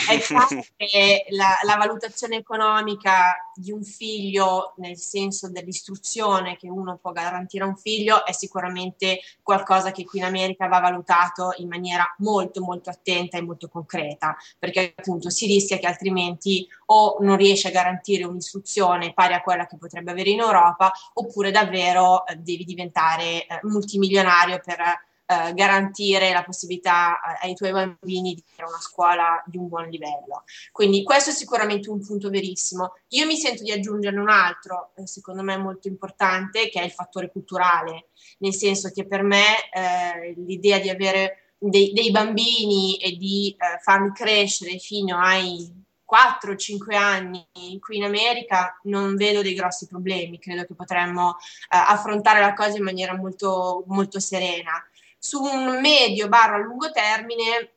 È 0.08 0.20
chiaro 0.20 0.48
che 0.76 1.24
la, 1.30 1.58
la, 1.62 1.76
valutazione 1.76 2.36
economica 2.36 3.50
di 3.54 3.72
un 3.72 3.82
figlio, 3.82 4.74
nel 4.76 4.98
senso 4.98 5.48
dell'istruzione 5.50 6.58
che 6.58 6.68
uno 6.68 6.98
può 7.00 7.12
garantire 7.12 7.64
a 7.64 7.68
un 7.68 7.76
figlio, 7.76 8.26
è 8.26 8.32
sicuramente 8.32 9.20
qualcosa 9.42 9.92
che 9.92 10.04
qui 10.04 10.18
in 10.18 10.26
America 10.26 10.66
va 10.66 10.80
valutato 10.80 11.54
in 11.56 11.68
maniera 11.68 12.04
molto 12.18 12.60
molto 12.60 12.90
attenta 12.90 13.38
e 13.38 13.42
molto 13.42 13.68
concreta, 13.68 14.36
perché 14.58 14.92
appunto 14.94 15.30
si 15.30 15.46
rischia 15.46 15.78
che 15.78 15.86
altrimenti 15.86 16.68
o 16.86 17.16
non 17.20 17.36
riesce 17.36 17.68
a 17.68 17.72
garantire 17.72 18.24
un'istruzione 18.24 19.14
pari 19.14 19.32
a 19.32 19.40
quella 19.40 19.66
che 19.66 19.78
potrebbe 19.78 20.10
avere 20.10 20.30
in 20.30 20.40
Europa, 20.40 20.92
oppure 21.14 21.50
davvero 21.50 22.26
eh, 22.26 22.36
devi 22.36 22.64
diventare 22.64 23.46
eh, 23.46 23.60
multimilionario 23.62 24.60
per 24.62 25.08
eh, 25.30 25.54
garantire 25.54 26.32
la 26.32 26.42
possibilità 26.42 27.20
ai 27.40 27.54
tuoi 27.54 27.70
bambini 27.70 28.34
di 28.34 28.42
avere 28.52 28.68
una 28.68 28.80
scuola 28.80 29.40
di 29.46 29.58
un 29.58 29.68
buon 29.68 29.88
livello. 29.88 30.42
Quindi 30.72 31.04
questo 31.04 31.30
è 31.30 31.32
sicuramente 31.32 31.88
un 31.88 32.04
punto 32.04 32.30
verissimo. 32.30 32.94
Io 33.10 33.26
mi 33.26 33.36
sento 33.36 33.62
di 33.62 33.70
aggiungerne 33.70 34.18
un 34.18 34.28
altro, 34.28 34.90
eh, 34.96 35.06
secondo 35.06 35.44
me 35.44 35.56
molto 35.56 35.86
importante, 35.86 36.68
che 36.68 36.80
è 36.80 36.84
il 36.84 36.90
fattore 36.90 37.30
culturale, 37.30 38.08
nel 38.38 38.54
senso 38.54 38.90
che 38.90 39.06
per 39.06 39.22
me 39.22 39.70
eh, 39.72 40.34
l'idea 40.36 40.80
di 40.80 40.88
avere 40.88 41.52
dei, 41.56 41.92
dei, 41.92 42.10
bambini 42.10 42.96
e 42.96 43.16
di 43.16 43.54
eh, 43.56 43.78
farli 43.80 44.10
crescere 44.12 44.78
fino 44.78 45.16
ai 45.16 45.78
4-5 46.10 46.96
anni 46.96 47.46
qui 47.78 47.98
in 47.98 48.02
America 48.02 48.76
non 48.84 49.14
vedo 49.14 49.42
dei 49.42 49.54
grossi 49.54 49.86
problemi, 49.86 50.40
credo 50.40 50.64
che 50.64 50.74
potremmo 50.74 51.36
eh, 51.38 51.66
affrontare 51.68 52.40
la 52.40 52.52
cosa 52.52 52.78
in 52.78 52.82
maniera 52.82 53.14
molto, 53.14 53.84
molto 53.86 54.18
serena 54.18 54.72
su 55.20 55.42
un 55.42 55.80
medio 55.80 56.28
barra 56.28 56.56
lungo 56.56 56.90
termine 56.90 57.74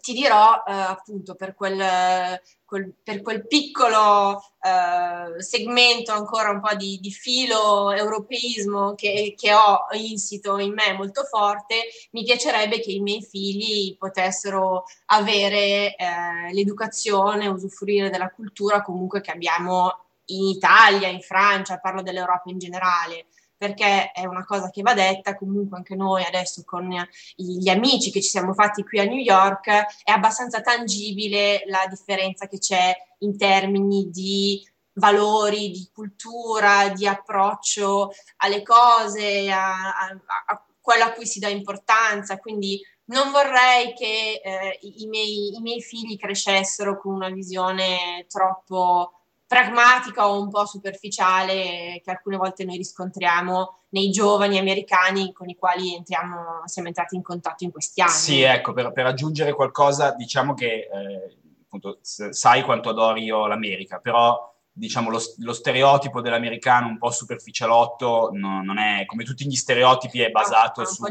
ti 0.00 0.12
dirò 0.12 0.62
eh, 0.66 0.72
appunto 0.72 1.34
per 1.34 1.54
quel, 1.54 2.40
quel, 2.64 2.94
per 3.02 3.22
quel 3.22 3.46
piccolo 3.46 4.42
eh, 4.60 5.42
segmento 5.42 6.12
ancora 6.12 6.50
un 6.50 6.60
po' 6.60 6.74
di, 6.74 6.98
di 7.00 7.10
filo 7.10 7.90
europeismo 7.90 8.94
che, 8.94 9.34
che, 9.36 9.52
ho 9.52 9.86
insito 9.92 10.58
in 10.58 10.72
me 10.72 10.92
molto 10.94 11.24
forte, 11.24 11.82
mi 12.12 12.24
piacerebbe 12.24 12.80
che 12.80 12.92
i 12.92 13.00
miei 13.00 13.22
figli 13.22 13.96
potessero 13.96 14.84
avere 15.06 15.94
eh, 15.94 16.52
l'educazione, 16.52 17.46
usufruire 17.48 18.10
della 18.10 18.30
cultura 18.30 18.82
comunque 18.82 19.20
che 19.20 19.30
abbiamo 19.30 20.04
in 20.26 20.44
Italia, 20.46 21.08
in 21.08 21.20
Francia, 21.20 21.78
parlo 21.78 22.00
dell'Europa 22.00 22.48
in 22.50 22.58
generale 22.58 23.26
perché 23.62 24.10
è 24.10 24.26
una 24.26 24.44
cosa 24.44 24.70
che 24.70 24.82
va 24.82 24.92
detta, 24.92 25.36
comunque 25.36 25.76
anche 25.76 25.94
noi 25.94 26.24
adesso 26.24 26.64
con 26.64 26.90
gli 27.36 27.68
amici 27.68 28.10
che 28.10 28.20
ci 28.20 28.28
siamo 28.28 28.54
fatti 28.54 28.82
qui 28.82 28.98
a 28.98 29.04
New 29.04 29.20
York 29.20 29.68
è 30.02 30.10
abbastanza 30.10 30.60
tangibile 30.62 31.62
la 31.66 31.86
differenza 31.88 32.48
che 32.48 32.58
c'è 32.58 32.92
in 33.18 33.38
termini 33.38 34.10
di 34.10 34.68
valori, 34.94 35.70
di 35.70 35.88
cultura, 35.94 36.88
di 36.88 37.06
approccio 37.06 38.10
alle 38.38 38.62
cose, 38.64 39.48
a, 39.48 39.96
a, 39.96 40.20
a 40.46 40.66
quello 40.80 41.04
a 41.04 41.12
cui 41.12 41.24
si 41.24 41.38
dà 41.38 41.46
importanza, 41.46 42.38
quindi 42.38 42.84
non 43.04 43.30
vorrei 43.30 43.94
che 43.94 44.40
eh, 44.42 44.78
i, 44.80 45.06
miei, 45.06 45.54
i 45.54 45.60
miei 45.60 45.80
figli 45.80 46.18
crescessero 46.18 46.98
con 47.00 47.14
una 47.14 47.30
visione 47.30 48.26
troppo 48.28 49.21
pragmatica 49.52 50.30
o 50.30 50.40
un 50.40 50.48
po' 50.48 50.64
superficiale 50.64 52.00
che 52.02 52.10
alcune 52.10 52.38
volte 52.38 52.64
noi 52.64 52.78
riscontriamo 52.78 53.80
nei 53.90 54.10
giovani 54.10 54.56
americani 54.58 55.30
con 55.34 55.50
i 55.50 55.56
quali 55.56 55.94
entriamo, 55.94 56.62
siamo 56.64 56.88
entrati 56.88 57.16
in 57.16 57.22
contatto 57.22 57.62
in 57.62 57.70
questi 57.70 58.00
anni. 58.00 58.12
Sì, 58.12 58.40
ecco, 58.40 58.72
per, 58.72 58.92
per 58.92 59.04
aggiungere 59.04 59.52
qualcosa, 59.52 60.14
diciamo 60.14 60.54
che 60.54 60.88
eh, 60.90 61.36
appunto, 61.64 61.98
sai 62.00 62.62
quanto 62.62 62.88
adori 62.88 63.24
io 63.24 63.46
l'America, 63.46 63.98
però 63.98 64.50
diciamo 64.72 65.10
lo, 65.10 65.20
lo, 65.40 65.52
stereotipo 65.52 66.22
dell'americano 66.22 66.86
un 66.86 66.96
po' 66.96 67.10
superficialotto 67.10 68.30
no, 68.32 68.62
non 68.62 68.78
è 68.78 69.04
come 69.04 69.22
tutti 69.22 69.46
gli 69.46 69.54
stereotipi 69.54 70.22
è 70.22 70.30
basato, 70.30 70.80
no, 70.80 70.86
su, 70.86 71.04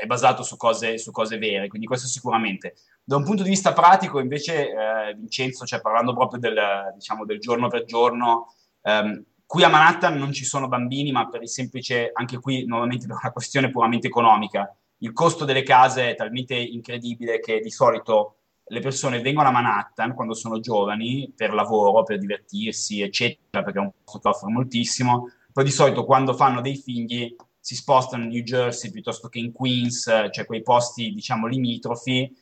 è 0.00 0.06
basato 0.06 0.42
su, 0.42 0.56
cose, 0.56 0.98
su 0.98 1.10
cose 1.10 1.38
vere 1.38 1.68
quindi 1.68 1.86
questo 1.86 2.06
sicuramente 2.06 2.74
da 3.02 3.16
un 3.16 3.24
punto 3.24 3.42
di 3.42 3.48
vista 3.48 3.72
pratico 3.72 4.18
invece 4.18 4.70
eh, 4.70 5.14
Vincenzo 5.16 5.64
cioè 5.64 5.80
parlando 5.80 6.14
proprio 6.14 6.40
del, 6.40 6.92
diciamo, 6.94 7.24
del 7.24 7.38
giorno 7.38 7.68
per 7.68 7.84
giorno 7.84 8.54
ehm, 8.82 9.24
qui 9.46 9.62
a 9.62 9.68
Manhattan 9.68 10.16
non 10.16 10.32
ci 10.32 10.44
sono 10.44 10.68
bambini 10.68 11.12
ma 11.12 11.28
per 11.28 11.42
il 11.42 11.48
semplice 11.48 12.10
anche 12.12 12.38
qui 12.38 12.64
nuovamente 12.66 13.06
per 13.08 13.16
una 13.20 13.32
questione 13.32 13.70
puramente 13.70 14.06
economica 14.06 14.74
il 14.98 15.12
costo 15.12 15.44
delle 15.44 15.62
case 15.62 16.10
è 16.10 16.14
talmente 16.14 16.54
incredibile 16.54 17.38
che 17.40 17.60
di 17.60 17.70
solito 17.70 18.36
le 18.68 18.80
persone 18.80 19.20
vengono 19.20 19.48
a 19.48 19.52
Manhattan 19.52 20.14
quando 20.14 20.34
sono 20.34 20.58
giovani 20.58 21.32
per 21.34 21.52
lavoro, 21.52 22.02
per 22.02 22.18
divertirsi, 22.18 23.00
eccetera, 23.00 23.62
perché 23.62 23.78
è 23.78 23.82
un 23.82 23.92
posto 24.02 24.18
che 24.18 24.28
offre 24.28 24.50
moltissimo. 24.50 25.30
Poi 25.52 25.64
di 25.64 25.70
solito 25.70 26.04
quando 26.04 26.34
fanno 26.34 26.60
dei 26.60 26.76
figli 26.76 27.34
si 27.66 27.74
spostano 27.74 28.22
in 28.22 28.28
New 28.28 28.42
Jersey 28.42 28.92
piuttosto 28.92 29.28
che 29.28 29.40
in 29.40 29.50
Queens, 29.50 30.04
cioè 30.30 30.46
quei 30.46 30.62
posti, 30.62 31.12
diciamo, 31.12 31.48
limitrofi. 31.48 32.32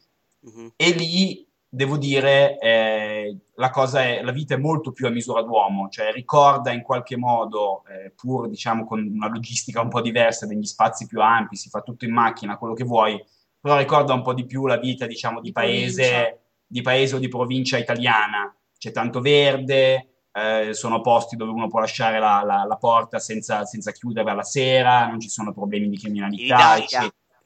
Uh-huh. 0.40 0.72
E 0.76 0.90
lì, 0.90 1.48
devo 1.66 1.96
dire, 1.96 2.58
eh, 2.58 3.34
la, 3.54 3.70
cosa 3.70 4.02
è, 4.02 4.20
la 4.20 4.32
vita 4.32 4.52
è 4.52 4.58
molto 4.58 4.92
più 4.92 5.06
a 5.06 5.10
misura 5.10 5.40
d'uomo, 5.40 5.88
cioè 5.88 6.12
ricorda 6.12 6.72
in 6.72 6.82
qualche 6.82 7.16
modo, 7.16 7.84
eh, 7.86 8.10
pur 8.10 8.50
diciamo 8.50 8.84
con 8.84 9.00
una 9.00 9.30
logistica 9.30 9.80
un 9.80 9.88
po' 9.88 10.02
diversa, 10.02 10.44
degli 10.44 10.66
spazi 10.66 11.06
più 11.06 11.22
ampi, 11.22 11.56
si 11.56 11.70
fa 11.70 11.80
tutto 11.80 12.04
in 12.04 12.12
macchina, 12.12 12.58
quello 12.58 12.74
che 12.74 12.84
vuoi, 12.84 13.18
però 13.58 13.78
ricorda 13.78 14.12
un 14.12 14.20
po' 14.20 14.34
di 14.34 14.44
più 14.44 14.66
la 14.66 14.76
vita, 14.76 15.06
diciamo, 15.06 15.40
di, 15.40 15.46
di 15.46 15.52
paese, 15.52 16.40
di 16.66 16.82
paese 16.82 17.14
o 17.14 17.18
di 17.18 17.28
provincia 17.28 17.78
italiana. 17.78 18.54
C'è 18.76 18.90
tanto 18.90 19.22
verde, 19.22 20.13
eh, 20.34 20.74
sono 20.74 21.00
posti 21.00 21.36
dove 21.36 21.52
uno 21.52 21.68
può 21.68 21.80
lasciare 21.80 22.18
la, 22.18 22.42
la, 22.44 22.64
la 22.64 22.76
porta 22.76 23.18
senza, 23.18 23.64
senza, 23.64 23.92
chiuderla 23.92 24.32
la 24.32 24.42
sera, 24.42 25.06
non 25.06 25.20
ci 25.20 25.28
sono 25.28 25.52
problemi 25.52 25.88
di 25.88 25.98
criminalità. 25.98 26.76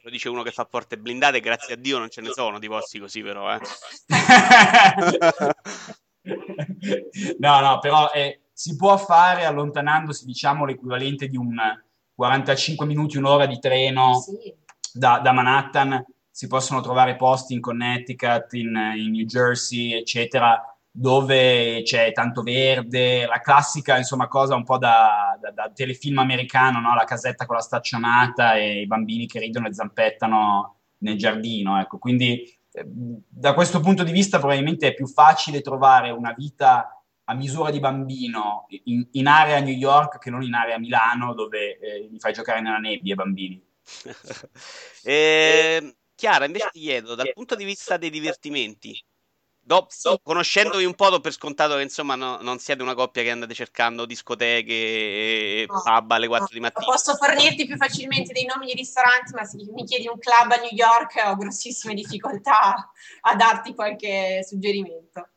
Lo 0.01 0.09
dice 0.09 0.29
uno 0.29 0.43
che 0.43 0.51
fa 0.51 0.65
porte 0.65 0.97
blindate, 0.97 1.41
grazie 1.41 1.73
a 1.73 1.77
Dio 1.77 1.97
non 1.97 2.09
ce 2.09 2.21
ne 2.21 2.31
sono 2.31 2.57
di 2.57 2.67
posti 2.67 2.99
così, 2.99 3.21
però. 3.21 3.53
Eh. 3.53 3.59
no, 7.37 7.59
no, 7.59 7.79
però 7.79 8.09
eh, 8.11 8.43
si 8.53 8.77
può 8.77 8.97
fare 8.97 9.45
allontanandosi, 9.45 10.25
diciamo, 10.25 10.65
l'equivalente 10.65 11.27
di 11.27 11.35
un 11.35 11.57
45 12.15 12.85
minuti, 12.85 13.17
un'ora 13.17 13.45
di 13.45 13.59
treno. 13.59 14.19
Sì 14.19 14.55
da, 14.93 15.19
da, 15.19 15.31
Manhattan 15.31 16.03
si 16.29 16.47
possono 16.47 16.81
trovare 16.81 17.15
posti 17.15 17.53
in 17.53 17.61
Connecticut, 17.61 18.53
in, 18.53 18.93
in, 18.95 19.11
New 19.11 19.25
Jersey, 19.25 19.93
eccetera, 19.93 20.61
dove 20.91 21.81
c'è 21.83 22.11
tanto 22.11 22.41
verde, 22.41 23.25
la 23.25 23.39
classica 23.39 23.97
insomma 23.97 24.27
cosa 24.27 24.55
un 24.55 24.63
po' 24.63 24.77
da, 24.77 25.37
da, 25.39 25.51
da 25.51 25.71
telefilm 25.73 26.19
americano, 26.19 26.79
no? 26.79 26.95
la 26.95 27.03
casetta 27.03 27.45
con 27.45 27.55
la 27.55 27.61
staccionata 27.61 28.55
e 28.55 28.81
i 28.81 28.87
bambini 28.87 29.27
che 29.27 29.39
ridono 29.39 29.67
e 29.67 29.73
zampettano 29.73 30.75
nel 30.99 31.17
giardino. 31.17 31.79
Ecco. 31.79 31.97
Quindi 31.97 32.41
eh, 32.71 32.85
da 32.85 33.53
questo 33.53 33.79
punto 33.79 34.03
di 34.03 34.11
vista 34.11 34.39
probabilmente 34.39 34.87
è 34.87 34.93
più 34.93 35.07
facile 35.07 35.61
trovare 35.61 36.09
una 36.09 36.33
vita 36.33 36.93
a 37.25 37.33
misura 37.35 37.69
di 37.69 37.79
bambino 37.79 38.65
in, 38.85 39.07
in 39.11 39.27
area 39.27 39.59
New 39.59 39.75
York 39.75 40.17
che 40.17 40.31
non 40.31 40.41
in 40.41 40.55
area 40.55 40.79
Milano 40.79 41.35
dove 41.35 41.77
eh, 41.77 42.07
li 42.09 42.19
fai 42.19 42.33
giocare 42.33 42.59
nella 42.59 42.77
nebbia 42.77 43.13
i 43.13 43.15
bambini. 43.15 43.63
e, 45.03 45.77
ehm, 45.81 45.93
Chiara, 46.19 46.43
invece 46.43 46.67
ti 46.73 46.81
chiedo, 46.81 47.15
dal 47.15 47.31
punto 47.33 47.55
di 47.55 47.63
vista 47.63 47.95
dei 47.95 48.09
divertimenti, 48.09 49.01
dopo, 49.69 50.19
conoscendovi 50.23 50.83
un 50.83 50.95
po', 50.95 51.09
do 51.09 51.19
per 51.19 51.31
scontato 51.31 51.75
che 51.75 51.83
insomma 51.83 52.15
no, 52.15 52.39
non 52.41 52.57
siete 52.57 52.81
una 52.81 52.95
coppia 52.95 53.21
che 53.21 53.29
andate 53.29 53.53
cercando 53.53 54.07
discoteche 54.07 54.73
e 54.73 55.65
no, 55.67 55.81
pub 55.83 56.11
alle 56.11 56.27
4 56.27 56.45
no, 56.45 56.53
di 56.53 56.59
mattina. 56.59 56.85
Posso 56.85 57.15
fornirti 57.15 57.67
più 57.67 57.77
facilmente 57.77 58.33
dei 58.33 58.45
nomi 58.45 58.65
di 58.65 58.73
ristoranti, 58.73 59.33
ma 59.33 59.43
se 59.43 59.57
mi 59.71 59.83
chiedi 59.83 60.07
un 60.07 60.17
club 60.17 60.51
a 60.51 60.55
New 60.55 60.71
York 60.71 61.21
ho 61.23 61.35
grossissime 61.35 61.93
difficoltà 61.93 62.91
a 63.21 63.35
darti 63.35 63.75
qualche 63.75 64.43
suggerimento. 64.43 65.29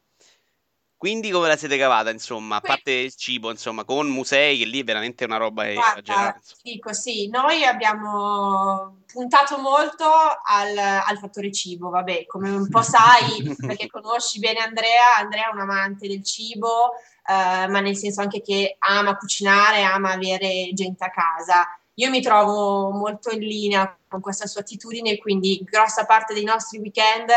Quindi 1.02 1.32
come 1.32 1.48
la 1.48 1.56
siete 1.56 1.76
cavata, 1.76 2.10
insomma, 2.10 2.58
a 2.58 2.60
parte 2.60 2.92
il 2.92 3.14
cibo, 3.16 3.50
insomma, 3.50 3.82
con 3.82 4.08
musei, 4.08 4.56
che 4.58 4.66
lì 4.66 4.82
è 4.82 4.84
veramente 4.84 5.24
una 5.24 5.36
roba 5.36 5.68
esagerata. 5.68 6.38
Dico 6.62 6.92
sì, 6.92 7.28
noi 7.28 7.64
abbiamo 7.64 8.98
puntato 9.12 9.58
molto 9.58 10.04
al, 10.04 10.78
al, 10.78 11.18
fattore 11.18 11.50
cibo, 11.50 11.90
vabbè, 11.90 12.24
come 12.26 12.50
un 12.50 12.68
po' 12.68 12.82
sai, 12.82 13.42
perché 13.66 13.88
conosci 13.88 14.38
bene 14.38 14.60
Andrea, 14.60 15.16
Andrea 15.18 15.48
è 15.48 15.52
un 15.52 15.58
amante 15.58 16.06
del 16.06 16.22
cibo, 16.22 16.92
eh, 17.26 17.66
ma 17.66 17.80
nel 17.80 17.96
senso 17.96 18.20
anche 18.20 18.40
che 18.40 18.76
ama 18.78 19.16
cucinare, 19.16 19.82
ama 19.82 20.12
avere 20.12 20.70
gente 20.72 21.02
a 21.04 21.10
casa. 21.10 21.66
Io 21.94 22.10
mi 22.10 22.22
trovo 22.22 22.90
molto 22.90 23.30
in 23.30 23.40
linea 23.40 23.92
con 24.06 24.20
questa 24.20 24.46
sua 24.46 24.60
attitudine, 24.60 25.18
quindi 25.18 25.66
grossa 25.68 26.04
parte 26.04 26.32
dei 26.32 26.44
nostri 26.44 26.78
weekend 26.78 27.32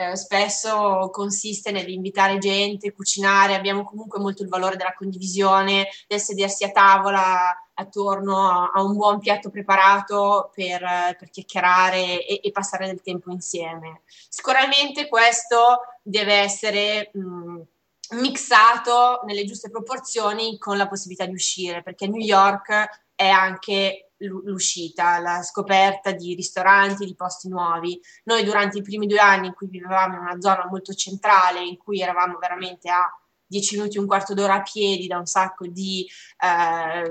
eh, 0.00 0.16
spesso 0.16 1.10
consiste 1.12 1.70
nell'invitare 1.70 2.38
gente, 2.38 2.92
cucinare, 2.92 3.54
abbiamo 3.54 3.84
comunque 3.84 4.18
molto 4.18 4.42
il 4.42 4.48
valore 4.48 4.76
della 4.76 4.94
condivisione, 4.94 5.88
del 6.08 6.18
sedersi 6.18 6.64
a 6.64 6.70
tavola 6.70 7.54
attorno 7.74 8.70
a, 8.72 8.82
un 8.82 8.94
buon 8.94 9.18
piatto 9.18 9.50
preparato 9.50 10.50
per, 10.54 10.80
per 11.18 11.28
chiacchierare 11.28 12.24
e, 12.26 12.40
e, 12.42 12.50
passare 12.50 12.86
del 12.86 13.02
tempo 13.02 13.30
insieme. 13.30 14.00
Sicuramente 14.06 15.06
questo 15.06 15.80
deve 16.02 16.32
essere 16.32 17.10
mh, 17.12 17.60
mixato 18.20 19.20
nelle 19.26 19.44
giuste 19.44 19.68
proporzioni 19.68 20.56
con 20.56 20.78
la 20.78 20.88
possibilità 20.88 21.26
di 21.26 21.34
uscire, 21.34 21.82
perché 21.82 22.06
New 22.06 22.22
York 22.22 23.02
è 23.14 23.28
anche 23.28 24.09
l'uscita, 24.26 25.18
la 25.18 25.42
scoperta 25.42 26.12
di 26.12 26.34
ristoranti, 26.34 27.06
di 27.06 27.14
posti 27.14 27.48
nuovi. 27.48 28.00
Noi 28.24 28.44
durante 28.44 28.78
i 28.78 28.82
primi 28.82 29.06
due 29.06 29.18
anni 29.18 29.48
in 29.48 29.54
cui 29.54 29.68
vivevamo 29.68 30.14
in 30.14 30.20
una 30.20 30.40
zona 30.40 30.66
molto 30.68 30.92
centrale, 30.92 31.64
in 31.64 31.76
cui 31.76 32.00
eravamo 32.00 32.38
veramente 32.38 32.90
a 32.90 33.10
10 33.50 33.76
minuti, 33.76 33.98
un 33.98 34.06
quarto 34.06 34.32
d'ora 34.32 34.54
a 34.54 34.62
piedi 34.62 35.08
da 35.08 35.18
un 35.18 35.26
sacco 35.26 35.66
di, 35.66 36.08
eh, 36.38 37.10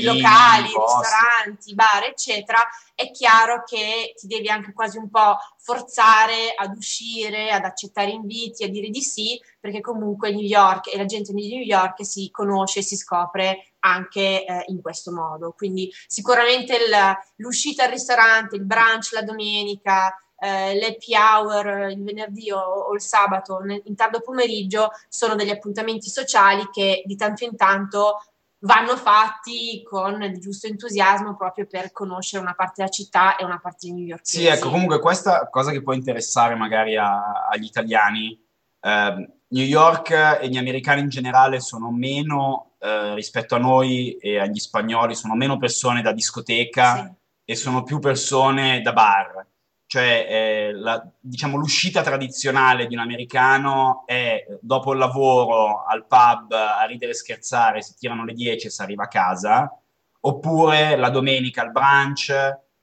locali, 0.00 0.66
ristoranti, 0.66 1.74
bar, 1.74 2.04
eccetera, 2.04 2.58
è 2.94 3.10
chiaro 3.10 3.62
che 3.64 4.12
ti 4.14 4.26
devi 4.26 4.50
anche 4.50 4.74
quasi 4.74 4.98
un 4.98 5.08
po' 5.08 5.38
forzare 5.56 6.52
ad 6.54 6.76
uscire, 6.76 7.50
ad 7.50 7.64
accettare 7.64 8.10
inviti, 8.10 8.64
a 8.64 8.68
dire 8.68 8.90
di 8.90 9.00
sì, 9.00 9.40
perché 9.58 9.80
comunque 9.80 10.30
New 10.30 10.44
York 10.44 10.92
e 10.92 10.98
la 10.98 11.06
gente 11.06 11.32
di 11.32 11.48
New 11.48 11.62
York 11.62 12.04
si 12.04 12.28
conosce 12.30 12.80
e 12.80 12.82
si 12.82 12.96
scopre 12.96 13.67
anche 13.80 14.44
eh, 14.44 14.64
in 14.68 14.80
questo 14.80 15.12
modo. 15.12 15.54
Quindi 15.56 15.92
sicuramente 16.06 16.74
il, 16.76 17.16
l'uscita 17.36 17.84
al 17.84 17.90
ristorante, 17.90 18.56
il 18.56 18.64
brunch 18.64 19.12
la 19.12 19.22
domenica, 19.22 20.14
eh, 20.40 20.78
l'happy 20.78 21.14
hour 21.16 21.90
il 21.90 22.02
venerdì 22.02 22.50
o, 22.52 22.60
o 22.60 22.94
il 22.94 23.00
sabato 23.00 23.58
nel, 23.58 23.82
in 23.86 23.96
tardo 23.96 24.20
pomeriggio 24.20 24.90
sono 25.08 25.34
degli 25.34 25.50
appuntamenti 25.50 26.08
sociali 26.08 26.68
che 26.70 27.02
di 27.04 27.16
tanto 27.16 27.44
in 27.44 27.56
tanto 27.56 28.22
vanno 28.60 28.96
fatti 28.96 29.82
con 29.84 30.22
il 30.22 30.38
giusto 30.38 30.66
entusiasmo 30.66 31.36
proprio 31.36 31.66
per 31.66 31.92
conoscere 31.92 32.42
una 32.42 32.54
parte 32.54 32.74
della 32.76 32.90
città 32.90 33.36
e 33.36 33.44
una 33.44 33.58
parte 33.58 33.86
di 33.86 33.92
New 33.92 34.04
York. 34.04 34.26
Sì, 34.26 34.46
ecco, 34.46 34.70
comunque 34.70 34.98
questa 35.00 35.48
cosa 35.48 35.70
che 35.70 35.82
può 35.82 35.92
interessare 35.92 36.54
magari 36.56 36.96
a, 36.96 37.46
agli 37.48 37.64
italiani, 37.64 38.40
eh, 38.80 39.28
New 39.50 39.64
York 39.64 40.38
e 40.40 40.48
gli 40.48 40.56
americani 40.56 41.02
in 41.02 41.08
generale 41.08 41.60
sono 41.60 41.90
meno 41.90 42.67
eh, 42.78 43.14
rispetto 43.14 43.54
a 43.54 43.58
noi 43.58 44.16
e 44.16 44.38
agli 44.38 44.58
spagnoli, 44.58 45.14
sono 45.14 45.34
meno 45.34 45.58
persone 45.58 46.02
da 46.02 46.12
discoteca 46.12 47.04
sì. 47.04 47.12
e 47.44 47.54
sono 47.56 47.82
più 47.82 47.98
persone 47.98 48.80
da 48.80 48.92
bar 48.92 49.46
cioè 49.88 50.26
eh, 50.28 50.72
la, 50.74 51.02
diciamo, 51.18 51.56
l'uscita 51.56 52.02
tradizionale 52.02 52.86
di 52.86 52.94
un 52.94 53.00
americano 53.00 54.02
è 54.04 54.44
dopo 54.60 54.92
il 54.92 54.98
lavoro 54.98 55.82
al 55.86 56.06
pub 56.06 56.52
a 56.52 56.84
ridere 56.84 57.12
e 57.12 57.14
scherzare, 57.14 57.80
si 57.80 57.94
tirano 57.96 58.26
le 58.26 58.34
10 58.34 58.66
e 58.66 58.70
si 58.70 58.82
arriva 58.82 59.04
a 59.04 59.08
casa, 59.08 59.74
oppure 60.20 60.94
la 60.94 61.08
domenica 61.08 61.62
al 61.62 61.72
brunch, 61.72 62.34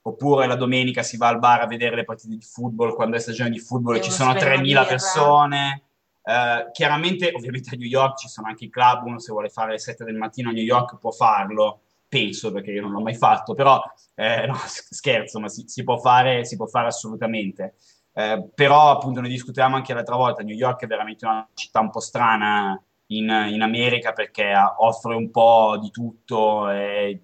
oppure 0.01 0.47
la 0.47 0.55
domenica 0.55 1.03
si 1.03 1.15
va 1.17 1.27
al 1.27 1.38
bar 1.38 1.62
a 1.62 1.67
vedere 1.67 1.95
le 1.95 2.05
partite 2.05 2.36
di 2.36 2.41
football 2.41 2.95
quando 2.95 3.17
è 3.17 3.19
stagione 3.19 3.51
di 3.51 3.60
football 3.60 3.97
e 3.97 4.01
ci 4.01 4.12
sono 4.12 4.34
3.000 4.34 4.88
persone. 4.88 5.84
Uh, 6.25 6.71
chiaramente, 6.71 7.31
ovviamente 7.35 7.69
a 7.75 7.77
New 7.77 7.88
York 7.88 8.17
ci 8.17 8.27
sono 8.27 8.47
anche 8.47 8.65
i 8.65 8.69
club, 8.69 9.05
uno 9.05 9.19
se 9.19 9.31
vuole 9.31 9.49
fare 9.49 9.73
le 9.73 9.79
7 9.79 10.03
del 10.03 10.15
mattino 10.15 10.49
a 10.49 10.53
New 10.53 10.63
York 10.63 10.97
può 10.97 11.11
farlo, 11.11 11.81
penso 12.07 12.51
perché 12.51 12.71
io 12.71 12.81
non 12.81 12.91
l'ho 12.91 13.01
mai 13.01 13.13
fatto, 13.13 13.53
però 13.53 13.79
eh, 14.15 14.47
no, 14.47 14.55
scherzo, 14.65 15.39
ma 15.39 15.49
si, 15.49 15.65
si, 15.67 15.83
può 15.83 15.97
fare, 15.97 16.43
si 16.43 16.55
può 16.55 16.65
fare 16.65 16.88
assolutamente. 16.88 17.75
Eh, 18.11 18.49
però 18.55 18.91
appunto 18.91 19.21
ne 19.21 19.27
discutevamo 19.27 19.75
anche 19.75 19.93
l'altra 19.93 20.15
volta, 20.15 20.41
New 20.41 20.55
York 20.55 20.81
è 20.83 20.88
veramente 20.88 21.25
una 21.25 21.47
città 21.53 21.79
un 21.81 21.91
po' 21.91 21.99
strana 21.99 22.81
in, 23.07 23.29
in 23.51 23.61
America 23.61 24.13
perché 24.13 24.51
offre 24.77 25.13
un 25.13 25.29
po' 25.29 25.77
di 25.79 25.91
tutto 25.91 26.69
e 26.71 27.21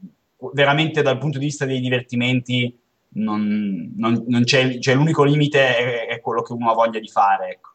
veramente 0.53 1.01
dal 1.01 1.17
punto 1.17 1.39
di 1.39 1.45
vista 1.45 1.65
dei 1.65 1.79
divertimenti 1.79 2.77
non, 3.13 3.93
non, 3.95 4.23
non 4.27 4.43
c'è, 4.43 4.79
cioè 4.79 4.95
l'unico 4.95 5.23
limite 5.23 5.77
è, 5.77 6.07
è, 6.07 6.21
quello 6.21 6.41
che 6.41 6.53
uno 6.53 6.71
ha 6.71 6.73
voglia 6.73 6.99
di 6.99 7.09
fare. 7.09 7.49
Ecco. 7.49 7.70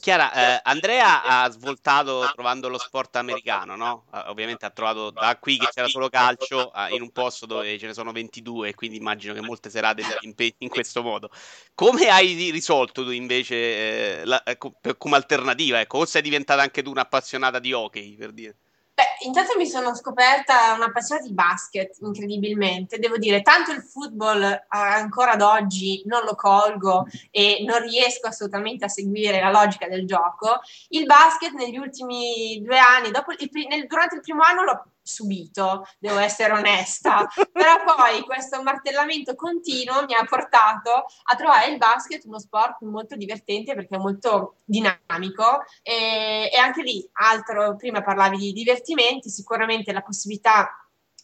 Chiara, 0.00 0.32
eh, 0.32 0.60
Andrea 0.64 1.22
ha 1.22 1.50
svoltato 1.50 2.30
trovando 2.34 2.68
lo 2.68 2.78
sport 2.78 3.16
americano, 3.16 3.76
no? 3.76 4.04
Uh, 4.10 4.30
ovviamente 4.30 4.64
ha 4.64 4.70
trovato 4.70 5.10
da 5.10 5.36
qui 5.38 5.56
che 5.56 5.68
c'era 5.72 5.88
solo 5.88 6.08
calcio 6.08 6.72
in 6.90 7.02
un 7.02 7.10
posto 7.10 7.46
dove 7.46 7.78
ce 7.78 7.86
ne 7.86 7.94
sono 7.94 8.12
22, 8.12 8.74
quindi 8.74 8.96
immagino 8.96 9.34
che 9.34 9.40
molte 9.40 9.70
serate 9.70 10.02
si 10.02 10.16
impegni 10.20 10.54
in 10.58 10.68
questo 10.68 11.02
modo. 11.02 11.30
Come 11.74 12.08
hai 12.08 12.50
risolto 12.50 13.04
tu 13.04 13.10
invece 13.10 14.20
eh, 14.20 14.24
la, 14.24 14.42
eh, 14.42 14.56
come 14.58 15.16
alternativa? 15.16 15.80
Ecco, 15.80 15.98
o 15.98 16.04
sei 16.04 16.22
diventata 16.22 16.62
anche 16.62 16.82
tu 16.82 16.90
un'appassionata 16.90 17.58
di 17.58 17.72
hockey, 17.72 18.16
per 18.16 18.32
dire? 18.32 18.56
Beh, 18.98 19.26
intanto 19.26 19.56
mi 19.56 19.68
sono 19.68 19.94
scoperta 19.94 20.72
un'appassionata 20.72 21.24
di 21.24 21.32
basket, 21.32 21.98
incredibilmente. 22.00 22.98
Devo 22.98 23.16
dire, 23.16 23.42
tanto 23.42 23.70
il 23.70 23.80
football 23.80 24.42
eh, 24.42 24.66
ancora 24.70 25.34
ad 25.34 25.40
oggi 25.40 26.02
non 26.06 26.24
lo 26.24 26.34
colgo 26.34 27.06
e 27.30 27.62
non 27.64 27.80
riesco 27.82 28.26
assolutamente 28.26 28.86
a 28.86 28.88
seguire 28.88 29.40
la 29.40 29.52
logica 29.52 29.86
del 29.86 30.04
gioco. 30.04 30.58
Il 30.88 31.06
basket 31.06 31.52
negli 31.52 31.76
ultimi 31.76 32.60
due 32.60 32.76
anni, 32.80 33.10
il, 33.10 33.50
nel, 33.68 33.86
durante 33.86 34.16
il 34.16 34.20
primo 34.20 34.42
anno 34.42 34.64
l'ho 34.64 34.84
subito, 35.08 35.86
devo 35.98 36.18
essere 36.18 36.52
onesta, 36.52 37.26
però 37.50 37.82
poi 37.84 38.20
questo 38.22 38.62
martellamento 38.62 39.34
continuo 39.34 40.04
mi 40.04 40.14
ha 40.14 40.24
portato 40.24 41.06
a 41.24 41.34
trovare 41.34 41.70
il 41.70 41.78
basket 41.78 42.24
uno 42.24 42.38
sport 42.38 42.82
molto 42.82 43.16
divertente 43.16 43.74
perché 43.74 43.96
è 43.96 43.98
molto 43.98 44.58
dinamico 44.64 45.64
e, 45.82 46.50
e 46.52 46.56
anche 46.58 46.82
lì, 46.82 47.08
altro, 47.12 47.76
prima 47.76 48.02
parlavi 48.02 48.36
di 48.36 48.52
divertimenti, 48.52 49.30
sicuramente 49.30 49.92
la 49.92 50.02
possibilità 50.02 50.70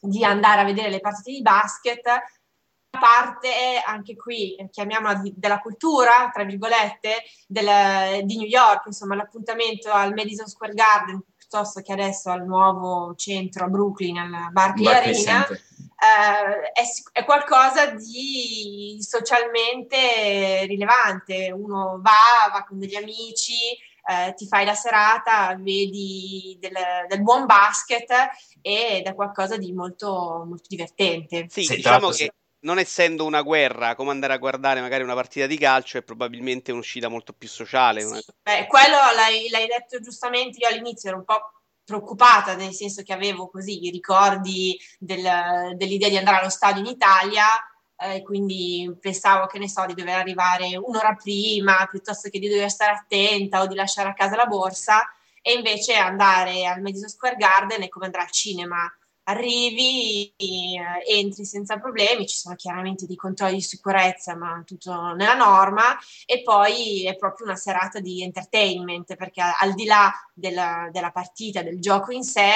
di 0.01 0.25
andare 0.25 0.63
a 0.63 0.65
vedere 0.65 0.91
le 0.91 1.01
partite 1.01 1.31
di 1.31 1.43
basket 1.43 2.03
parte 2.99 3.83
anche 3.85 4.17
qui, 4.17 4.57
chiamiamola 4.71 5.15
di, 5.15 5.33
della 5.37 5.59
cultura, 5.59 6.31
tra 6.33 6.45
virgolette, 6.45 7.23
del, 7.47 8.25
di 8.25 8.37
New 8.37 8.47
York, 8.47 8.87
insomma 8.87 9.15
l'appuntamento 9.15 9.91
al 9.91 10.15
Madison 10.15 10.47
Square 10.47 10.75
Garden 10.75 11.23
piuttosto 11.55 11.83
che 11.83 11.93
adesso 11.93 12.31
al 12.31 12.45
nuovo 12.45 13.15
centro 13.15 13.67
a 13.67 13.69
Brooklyn, 13.69 14.19
al 14.19 14.51
Barclay, 14.51 14.85
Barclay 14.85 15.15
Arena, 15.15 15.47
eh, 15.47 16.73
è, 16.73 16.83
è, 17.13 17.25
qualcosa 17.25 17.87
di 17.93 18.99
socialmente 19.01 20.67
rilevante. 20.67 21.53
Uno 21.53 22.01
va, 22.03 22.51
va 22.53 22.65
con 22.65 22.81
degli 22.81 22.97
amici, 22.97 23.55
eh, 24.05 24.35
ti 24.35 24.49
fai 24.49 24.65
la 24.65 24.75
serata, 24.75 25.57
vedi 25.57 26.57
del, 26.61 26.75
del, 27.09 27.23
buon 27.23 27.47
basket 27.47 28.11
ed 28.61 29.07
è 29.07 29.15
qualcosa 29.15 29.57
di 29.57 29.73
molto, 29.73 30.45
molto 30.47 30.67
divertente. 30.69 31.47
Sì, 31.49 31.63
sì 31.63 31.77
diciamo 31.77 32.11
che 32.11 32.33
non 32.65 32.79
essendo 32.79 33.25
una 33.25 33.43
guerra, 33.43 33.95
come 33.95 34.11
andare 34.11 34.33
a 34.33 34.39
guardare 34.39 34.81
magari 34.81 35.03
una 35.03 35.15
partita 35.15 35.47
di 35.47 35.59
calcio, 35.59 35.99
è 35.99 36.03
probabilmente 36.03 36.73
un'uscita 36.73 37.09
molto 37.09 37.33
più 37.33 37.49
sociale. 37.49 38.01
Sì, 38.03 38.25
beh, 38.43 38.67
quello 38.67 38.97
l'hai, 39.15 39.49
l'hai, 39.51 39.67
detto 39.67 40.01
giustamente, 40.01 40.59
io 40.59 40.69
all'inizio 40.69 41.11
ero 41.11 41.19
un 41.19 41.25
po' 41.25 41.53
preoccupata, 41.85 42.57
nel 42.57 42.73
senso 42.73 43.03
che 43.03 43.13
avevo 43.13 43.49
così 43.49 43.85
i 43.85 43.91
ricordi 43.91 44.79
del, 44.99 45.77
dell'idea 45.77 46.09
di 46.09 46.17
andare 46.17 46.39
allo 46.39 46.51
stadio 46.51 46.81
in 46.81 46.89
Italia, 46.89 47.47
eh, 47.97 48.23
quindi 48.23 48.91
pensavo 48.99 49.47
che 49.47 49.59
ne 49.59 49.69
so 49.69 49.85
di 49.87 49.95
dover 49.95 50.17
arrivare 50.17 50.77
un'ora 50.77 51.15
prima 51.15 51.87
piuttosto 51.89 52.29
che 52.31 52.39
di 52.39 52.49
dover 52.49 52.71
stare 52.71 52.93
attenta 52.93 53.61
o 53.61 53.67
di 53.67 53.75
lasciare 53.75 54.09
a 54.09 54.15
casa 54.15 54.37
la 54.37 54.47
borsa 54.47 55.03
e 55.43 55.53
invece 55.53 55.95
andare 55.95 56.67
al 56.67 56.81
Madison 56.81 57.09
Square 57.09 57.37
Garden 57.37 57.83
è 57.83 57.89
come 57.89 58.07
andare 58.07 58.25
al 58.25 58.31
cinema 58.31 58.91
arrivi, 59.25 60.33
eh, 60.37 60.81
entri 61.07 61.45
senza 61.45 61.79
problemi, 61.79 62.27
ci 62.27 62.37
sono 62.37 62.55
chiaramente 62.55 63.07
dei 63.07 63.17
controlli 63.17 63.55
di 63.55 63.61
sicurezza, 63.61 64.37
ma 64.37 64.63
tutto 64.65 65.13
nella 65.15 65.35
norma, 65.35 65.97
e 66.27 66.43
poi 66.43 67.07
è 67.07 67.17
proprio 67.17 67.47
una 67.47 67.57
serata 67.57 68.01
di 68.01 68.23
entertainment, 68.23 69.17
perché 69.17 69.43
al 69.43 69.75
di 69.75 69.85
là 69.85 70.13
della, 70.33 70.89
della 70.91 71.11
partita, 71.11 71.63
del 71.63 71.81
gioco 71.81 72.13
in 72.13 72.23
sé, 72.23 72.51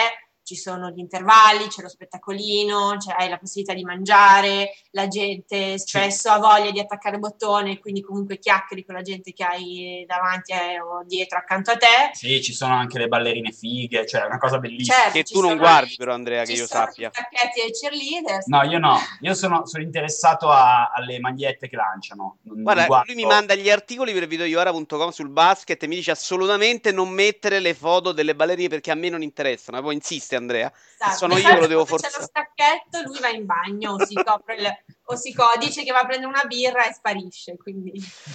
ci 0.48 0.56
sono 0.56 0.88
gli 0.88 0.98
intervalli, 0.98 1.66
c'è 1.66 1.82
lo 1.82 1.90
spettacolino, 1.90 2.96
c'è, 2.96 3.14
hai 3.14 3.28
la 3.28 3.36
possibilità 3.36 3.74
di 3.74 3.84
mangiare, 3.84 4.70
la 4.92 5.06
gente 5.06 5.78
spesso 5.78 6.30
ha 6.30 6.38
voglia 6.38 6.70
di 6.70 6.80
attaccare 6.80 7.16
il 7.16 7.20
bottone, 7.20 7.78
quindi 7.78 8.00
comunque 8.00 8.38
chiacchieri 8.38 8.82
con 8.82 8.94
la 8.94 9.02
gente 9.02 9.34
che 9.34 9.44
hai 9.44 10.06
davanti 10.06 10.52
eh, 10.52 10.80
o 10.80 11.04
dietro 11.04 11.36
accanto 11.36 11.72
a 11.72 11.76
te. 11.76 12.12
Sì, 12.12 12.40
ci 12.40 12.54
sono 12.54 12.72
anche 12.72 12.98
le 12.98 13.08
ballerine 13.08 13.52
fighe, 13.52 14.06
cioè 14.06 14.22
è 14.22 14.24
una 14.24 14.38
cosa 14.38 14.58
bellissima. 14.58 14.96
Certo, 14.96 15.12
che 15.12 15.22
tu 15.24 15.42
non 15.42 15.58
guardi 15.58 15.96
però 15.98 16.14
Andrea, 16.14 16.44
che 16.44 16.52
io 16.52 16.66
sappia. 16.66 17.10
Tacchetti 17.10 17.60
e 17.60 17.70
cheerleaders. 17.70 18.46
No, 18.46 18.62
io 18.62 18.78
no, 18.78 18.96
io 19.20 19.34
sono, 19.34 19.66
sono 19.66 19.82
interessato 19.82 20.48
a, 20.48 20.90
alle 20.94 21.20
magliette 21.20 21.68
che 21.68 21.76
lanciano. 21.76 22.38
Non 22.44 22.62
Guarda, 22.62 22.86
guardo... 22.86 23.12
lui 23.12 23.22
mi 23.22 23.28
manda 23.28 23.54
gli 23.54 23.68
articoli 23.68 24.14
per 24.14 24.26
videoiora.com 24.26 25.10
sul 25.10 25.28
basket 25.28 25.82
e 25.82 25.86
mi 25.86 25.96
dice 25.96 26.12
assolutamente 26.12 26.90
non 26.90 27.10
mettere 27.10 27.60
le 27.60 27.74
foto 27.74 28.12
delle 28.12 28.34
ballerine 28.34 28.68
perché 28.68 28.90
a 28.90 28.94
me 28.94 29.10
non 29.10 29.20
interessano, 29.20 29.82
poi 29.82 29.92
insiste 29.94 30.36
Andrea. 30.38 30.72
Esatto. 31.00 31.16
Sono 31.16 31.36
io 31.36 31.60
lo 31.60 31.66
devo 31.66 31.84
forzare. 31.84 32.12
C'è 32.12 32.20
lo 32.20 32.26
stacchetto, 32.26 33.02
lui 33.08 33.20
va 33.20 33.28
in 33.28 33.46
bagno 33.46 33.92
o 33.92 34.04
si 34.04 34.14
copre 34.14 34.54
il, 34.56 34.66
o 35.10 35.16
si 35.16 35.32
co- 35.32 35.56
dice 35.58 35.84
che 35.84 35.92
va 35.92 36.00
a 36.00 36.06
prendere 36.06 36.30
una 36.30 36.44
birra 36.44 36.88
e 36.88 36.92
sparisce. 36.92 37.56
Quindi... 37.56 37.92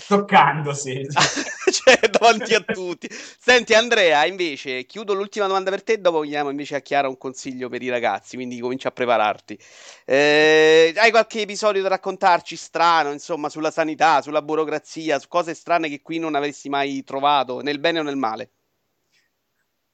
Toccandosi. 0.08 1.08
cioè, 1.72 2.00
davanti 2.10 2.54
a 2.54 2.62
tutti. 2.62 3.08
Senti 3.12 3.74
Andrea, 3.74 4.26
invece, 4.26 4.86
chiudo 4.86 5.14
l'ultima 5.14 5.48
domanda 5.48 5.70
per 5.70 5.84
te, 5.84 6.00
dopo 6.00 6.22
chiamo 6.22 6.50
invece 6.50 6.76
a 6.76 6.80
Chiara 6.80 7.08
un 7.08 7.18
consiglio 7.18 7.70
per 7.70 7.82
i 7.82 7.90
ragazzi, 7.90 8.36
quindi 8.36 8.60
comincia 8.60 8.88
a 8.90 8.92
prepararti. 8.92 9.60
Eh, 10.06 10.94
hai 10.96 11.12
qualche 11.12 11.42
episodio 11.42 11.82
da 11.82 11.90
raccontarci 11.90 12.56
strano, 12.56 13.12
insomma, 13.12 13.50
sulla 13.50 13.72
sanità, 13.72 14.22
sulla 14.22 14.42
burocrazia, 14.42 15.20
su 15.20 15.28
cose 15.28 15.54
strane 15.54 15.90
che 15.90 16.02
qui 16.02 16.18
non 16.18 16.36
avresti 16.36 16.70
mai 16.70 17.04
trovato, 17.04 17.62
nel 17.62 17.80
bene 17.80 18.00
o 18.00 18.04
nel 18.04 18.18
male? 18.18 18.50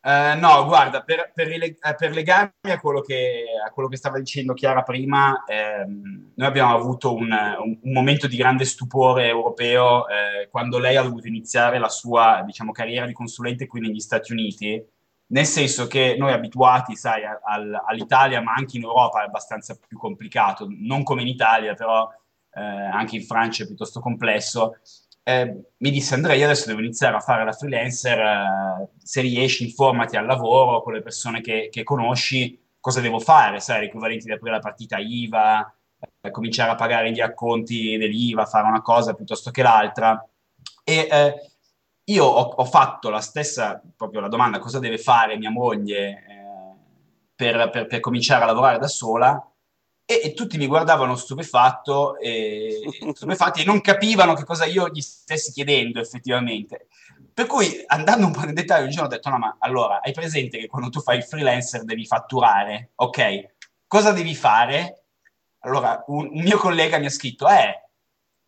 Uh, 0.02 0.40
no, 0.40 0.66
guarda, 0.66 1.04
per, 1.04 1.30
per, 1.34 1.52
eh, 1.52 1.76
per 1.98 2.12
legarmi 2.12 2.72
a 2.72 2.80
quello, 2.80 3.02
che, 3.02 3.44
a 3.66 3.70
quello, 3.70 3.90
che, 3.90 3.98
stava 3.98 4.18
dicendo 4.18 4.54
Chiara 4.54 4.82
prima, 4.82 5.44
ehm, 5.46 6.32
noi 6.36 6.48
abbiamo 6.48 6.74
avuto 6.74 7.14
un, 7.14 7.30
un, 7.30 7.78
un, 7.82 7.92
momento 7.92 8.26
di 8.28 8.38
grande 8.38 8.64
stupore 8.64 9.28
europeo 9.28 10.08
eh, 10.08 10.48
quando 10.50 10.80
lei 10.80 10.96
ha 10.96 11.02
dovuto 11.02 11.28
iniziare 11.28 11.80
la 11.80 11.90
sua 11.90 12.44
diciamo, 12.46 12.72
carriera 12.72 13.06
di 13.06 13.12
consulente 13.12 13.68
qui 13.68 13.82
negli 13.82 14.00
Stati 14.00 14.32
Uniti, 14.32 14.82
nel 15.32 15.46
senso 15.46 15.86
che 15.88 16.16
noi 16.18 16.32
abituati, 16.32 16.96
sai, 16.96 17.24
al, 17.26 17.84
all'Italia, 17.86 18.42
ma 18.42 18.54
anche 18.54 18.78
in 18.78 18.84
Europa 18.84 19.22
è 19.22 19.26
abbastanza 19.26 19.78
più 19.86 19.98
complicato, 19.98 20.66
non 20.70 21.04
come 21.04 21.24
in 21.24 21.28
Italia, 21.28 21.74
però 21.74 22.10
eh, 22.54 22.62
anche 22.62 23.18
in 23.18 23.24
Francia 23.24 23.64
è 23.64 23.68
piuttosto 23.68 24.00
complesso 24.00 24.78
eh, 25.24 25.62
mi 25.78 25.92
disse 25.92 26.16
Andrea, 26.16 26.36
io 26.36 26.46
adesso 26.46 26.68
devo 26.68 26.80
iniziare 26.80 27.16
a 27.16 27.20
fare 27.20 27.44
la 27.44 27.52
freelancer, 27.52 28.20
eh, 28.20 28.90
se 28.98 29.22
riesci 29.22 29.64
informati 29.66 30.16
al 30.18 30.26
lavoro 30.26 30.82
con 30.82 30.94
le 30.94 31.02
persone 31.02 31.42
che, 31.42 31.70
che 31.72 31.84
conosci, 31.84 32.60
cosa 32.80 33.02
devo 33.02 33.20
fare, 33.20 33.60
sai, 33.60 33.82
l'equivalente 33.82 34.26
di 34.26 34.32
aprire 34.32 34.56
la 34.56 34.62
partita 34.62 34.98
IVA, 34.98 35.74
eh, 36.22 36.32
cominciare 36.32 36.72
a 36.72 36.76
pagare 36.76 37.12
gli 37.12 37.22
acconti 37.22 37.98
dell'IVA, 37.98 38.46
fare 38.46 38.68
una 38.68 38.82
cosa 38.82 39.14
piuttosto 39.14 39.52
che 39.52 39.62
l'altra. 39.62 40.28
E 40.84 41.08
eh, 41.12 41.52
io 42.06 42.26
ho, 42.26 42.42
ho, 42.42 42.66
fatto 42.66 43.10
la 43.10 43.22
stessa, 43.22 43.82
proprio 43.96 44.22
la 44.22 44.30
domanda, 44.30 44.60
cosa 44.60 44.80
deve 44.80 44.98
fare 44.98 45.38
mia 45.38 45.52
moglie 45.52 46.10
eh, 46.10 46.50
per, 47.36 47.70
per, 47.70 47.88
per 47.88 48.00
cominciare 48.00 48.44
a 48.44 48.48
lavorare 48.48 48.80
da 48.80 48.88
sola, 48.88 49.49
e, 50.10 50.22
e, 50.24 50.34
tutti 50.34 50.58
mi 50.58 50.66
guardavano 50.66 51.16
stupefatto 51.16 52.18
e, 52.18 52.82
stupefatti 53.14 53.62
e 53.62 53.66
non 53.66 53.80
capivano 53.80 54.34
che 54.34 54.44
cosa 54.44 54.66
io 54.66 54.90
gli 54.90 55.02
stessi 55.02 55.52
chiedendo 55.52 56.00
effettivamente. 56.00 56.88
Per 57.32 57.46
cui 57.46 57.84
andando 57.86 58.26
un 58.26 58.32
po' 58.32 58.42
nel 58.42 58.56
dettaglio, 58.56 58.86
un 58.86 58.90
giorno 58.90 59.06
ho 59.06 59.12
detto: 59.12 59.30
No, 59.30 59.38
ma 59.38 59.58
allora 59.60 60.02
hai 60.02 60.12
presente 60.12 60.58
che 60.58 60.66
quando 60.66 60.90
tu 60.90 61.00
fai 61.00 61.18
il 61.18 61.24
freelancer 61.24 61.84
devi 61.84 62.08
fatturare? 62.08 62.94
Ok, 62.96 63.52
cosa 63.86 64.12
devi 64.12 64.34
fare? 64.34 65.04
Allora, 65.60 66.04
un, 66.08 66.28
un 66.32 66.42
mio 66.42 66.58
collega 66.58 66.98
mi 66.98 67.06
ha 67.06 67.12
scritto: 67.12 67.48
Eh, 67.48 67.80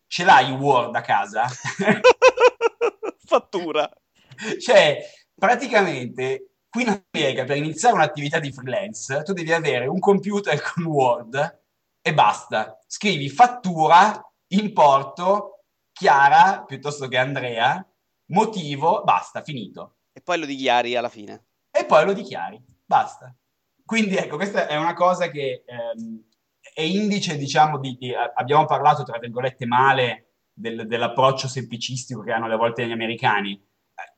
ce 0.08 0.24
l'hai 0.24 0.50
Word 0.50 0.96
a 0.96 1.00
casa? 1.00 1.46
Fattura. 3.24 3.88
cioè, 4.60 4.98
praticamente 5.34 6.51
Qui 6.72 6.84
in 6.84 7.02
America 7.12 7.44
per 7.44 7.58
iniziare 7.58 7.94
un'attività 7.94 8.38
di 8.38 8.50
freelance 8.50 9.22
tu 9.24 9.34
devi 9.34 9.52
avere 9.52 9.86
un 9.86 9.98
computer 9.98 10.58
con 10.72 10.86
Word 10.86 11.60
e 12.00 12.14
basta. 12.14 12.82
Scrivi 12.86 13.28
fattura, 13.28 14.18
importo, 14.48 15.64
Chiara 15.92 16.64
piuttosto 16.64 17.08
che 17.08 17.18
Andrea, 17.18 17.86
motivo, 18.30 19.02
basta, 19.04 19.42
finito. 19.42 19.96
E 20.14 20.22
poi 20.22 20.38
lo 20.38 20.46
dichiari 20.46 20.96
alla 20.96 21.10
fine. 21.10 21.44
E 21.70 21.84
poi 21.84 22.06
lo 22.06 22.14
dichiari, 22.14 22.58
basta. 22.86 23.36
Quindi 23.84 24.16
ecco, 24.16 24.36
questa 24.36 24.66
è 24.66 24.76
una 24.78 24.94
cosa 24.94 25.28
che 25.28 25.64
ehm, 25.66 26.24
è 26.72 26.80
indice, 26.80 27.36
diciamo, 27.36 27.78
di, 27.80 27.98
di, 27.98 28.14
abbiamo 28.14 28.64
parlato, 28.64 29.02
tra 29.02 29.18
virgolette, 29.18 29.66
male 29.66 30.36
del, 30.54 30.86
dell'approccio 30.86 31.48
semplicistico 31.48 32.22
che 32.22 32.32
hanno 32.32 32.46
alle 32.46 32.56
volte 32.56 32.86
gli 32.86 32.92
americani 32.92 33.62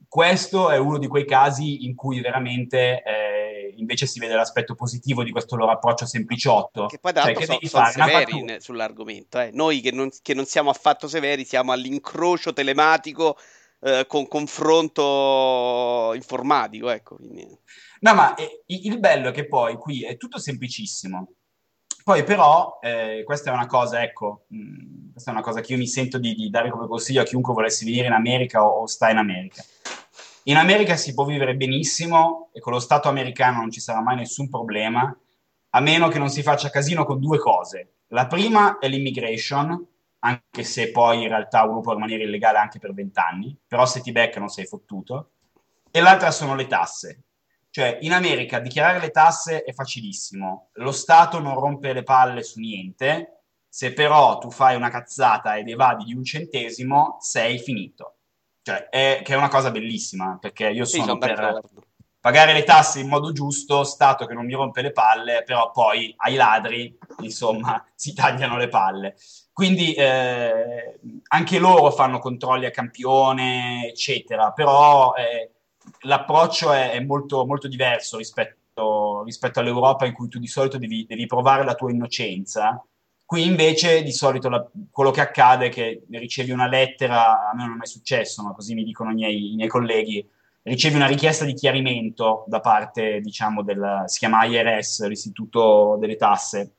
questo 0.09 0.71
è 0.71 0.77
uno 0.77 0.99
di 0.99 1.07
quei 1.07 1.25
casi 1.25 1.85
in 1.85 1.95
cui 1.95 2.21
veramente 2.21 3.03
eh, 3.03 3.75
invece 3.77 4.07
si 4.07 4.19
vede 4.19 4.35
l'aspetto 4.35 4.75
positivo 4.75 5.23
di 5.23 5.31
questo 5.31 5.57
loro 5.57 5.73
approccio 5.73 6.07
sempliciotto. 6.07 6.87
Che 6.87 6.99
poi 6.99 7.13
tra 7.13 7.25
l'altro 7.25 7.45
cioè, 7.45 7.59
so, 7.61 7.69
sono 7.69 7.87
severi 7.87 8.39
in, 8.39 8.57
sull'argomento. 8.61 9.41
Eh. 9.41 9.51
Noi 9.53 9.81
che 9.81 9.91
non, 9.91 10.11
che 10.23 10.35
non, 10.35 10.45
siamo 10.45 10.71
affatto 10.71 11.09
severi 11.09 11.45
siamo 11.45 11.73
all'incrocio 11.73 12.53
telematico 12.53 13.37
eh, 13.81 14.07
con 14.07 14.29
confronto 14.29 16.13
informatico. 16.15 16.91
Ecco, 16.91 17.17
quindi... 17.17 17.47
No, 18.01 18.15
ma 18.15 18.35
eh, 18.35 18.63
il 18.67 18.99
bello 18.99 19.31
è 19.31 19.33
che 19.33 19.47
poi 19.47 19.77
qui 19.77 20.05
è 20.05 20.17
tutto 20.17 20.39
semplicissimo. 20.39 21.35
Poi 22.03 22.23
però, 22.23 22.79
eh, 22.83 23.23
questa 23.25 23.51
è 23.51 23.55
una 23.55 23.67
cosa, 23.67 24.03
ecco, 24.03 24.45
mh, 24.49 24.59
mm, 24.59 25.04
questa 25.15 25.31
è 25.31 25.35
una 25.35 25.45
cosa 25.45 25.61
che 25.61 25.73
io 25.73 25.79
mi 25.79 25.87
sento 25.87 26.19
di, 26.19 26.35
di, 26.35 26.51
dare 26.51 26.71
come 26.71 26.89
consiglio 26.89 27.21
a 27.21 27.25
chiunque 27.25 27.55
volesse 27.55 27.85
venire 27.85 28.09
in 28.09 28.13
America 28.13 28.65
o, 28.65 28.81
o 28.81 28.87
sta 28.87 29.11
in 29.11 29.19
America. 29.19 29.63
In 30.45 30.57
America 30.57 30.97
si 30.97 31.15
può 31.15 31.25
vivere 31.25 31.55
benissimo 31.55 32.51
e 32.53 32.59
con 32.59 32.73
lo 32.73 32.81
Stato 32.81 33.09
americano 33.09 33.59
non 33.59 33.71
ci 33.71 33.79
sarà 33.79 34.03
mai 34.03 34.17
nessun 34.17 34.51
problema, 34.51 35.17
a 35.71 35.81
meno 35.81 36.09
che 36.09 36.19
non 36.19 36.31
si 36.31 36.43
faccia 36.43 36.69
casino 36.69 37.05
con 37.05 37.21
due 37.21 37.39
cose. 37.39 37.99
La 38.09 38.27
prima 38.27 38.79
è 38.79 38.89
l'immigration, 38.89 39.87
anche 40.19 40.65
se 40.65 40.91
poi 40.91 41.23
in 41.23 41.29
realtà 41.29 41.63
uno 41.63 41.81
può 41.81 41.93
rimanere 41.93 42.25
illegale 42.25 42.59
anche 42.59 42.81
per 42.81 42.93
vent'anni, 42.93 43.57
però 43.69 43.87
se 43.87 44.01
ti 44.01 44.11
beccano 44.11 44.49
sei 44.49 44.67
fottuto. 44.67 45.31
E 45.93 46.01
l'altra 46.01 46.33
sono 46.33 46.57
le 46.57 46.67
tasse. 46.67 47.23
Cioè, 47.71 47.99
in 48.01 48.13
America 48.13 48.59
dichiarare 48.59 48.99
le 48.99 49.11
tasse 49.11 49.63
è 49.63 49.73
facilissimo, 49.73 50.71
lo 50.73 50.91
Stato 50.91 51.39
non 51.39 51.55
rompe 51.55 51.93
le 51.93 52.03
palle 52.03 52.43
su 52.43 52.59
niente, 52.59 53.44
se 53.75 53.93
però 53.93 54.39
tu 54.39 54.53
fai 54.53 54.77
una 54.77 54.89
cazzata 54.89 55.57
ed 55.57 55.69
evadi 55.69 56.05
di 56.05 56.15
un 56.15 56.23
centesimo, 56.23 57.17
sei 57.19 57.59
finito. 57.59 58.19
Cioè, 58.63 58.89
è, 58.89 59.21
che 59.25 59.35
è 59.35 59.37
una 59.37 59.49
cosa 59.49 59.73
bellissima, 59.73 60.39
perché 60.41 60.69
io 60.69 60.85
sono, 60.85 61.07
sono 61.07 61.19
per 61.19 61.35
d'accordo. 61.35 61.83
pagare 62.21 62.53
le 62.53 62.63
tasse 62.63 63.01
in 63.01 63.09
modo 63.09 63.33
giusto, 63.33 63.83
Stato 63.83 64.27
che 64.27 64.35
non 64.35 64.45
mi 64.45 64.53
rompe 64.53 64.81
le 64.81 64.93
palle, 64.93 65.43
però 65.43 65.73
poi 65.73 66.15
ai 66.19 66.37
ladri, 66.37 66.97
insomma, 67.23 67.85
si 67.97 68.15
tagliano 68.15 68.57
le 68.59 68.69
palle. 68.69 69.17
Quindi 69.53 69.93
eh, 69.95 71.01
anche 71.31 71.59
loro 71.59 71.91
fanno 71.91 72.21
controlli 72.21 72.67
a 72.67 72.71
campione, 72.71 73.89
eccetera, 73.89 74.53
però 74.53 75.15
eh, 75.15 75.51
l'approccio 76.03 76.71
è, 76.71 76.93
è 76.93 77.01
molto, 77.01 77.45
molto, 77.45 77.67
diverso 77.67 78.19
rispetto, 78.19 79.25
rispetto, 79.25 79.59
all'Europa 79.59 80.07
in 80.07 80.13
cui 80.13 80.29
tu 80.29 80.39
di 80.39 80.47
solito 80.47 80.79
devi, 80.79 81.07
devi 81.07 81.27
provare 81.27 81.65
la 81.65 81.75
tua 81.75 81.91
innocenza 81.91 82.81
Qui 83.27 83.47
invece 83.47 84.03
di 84.03 84.13
solito 84.13 84.49
la, 84.49 84.69
quello 84.91 85.11
che 85.11 85.21
accade 85.21 85.67
è 85.67 85.71
che 85.71 86.05
ricevi 86.11 86.51
una 86.51 86.69
lettera, 86.69 87.51
a 87.51 87.55
me 87.55 87.65
non 87.65 87.75
è 87.75 87.77
mai 87.79 87.87
successo, 87.87 88.43
ma 88.43 88.53
così 88.53 88.75
mi 88.75 88.85
dicono 88.85 89.11
i 89.11 89.15
miei, 89.15 89.53
i 89.53 89.57
miei 89.57 89.69
colleghi, 89.69 90.29
ricevi 90.63 90.97
una 90.97 91.07
richiesta 91.07 91.45
di 91.45 91.55
chiarimento 91.55 92.45
da 92.47 92.61
parte, 92.61 93.21
diciamo, 93.21 93.63
del, 93.63 94.05
si 94.07 94.19
chiama 94.19 94.45
IRS, 94.45 95.07
l'Istituto 95.07 95.97
delle 95.99 96.17
Tasse 96.17 96.75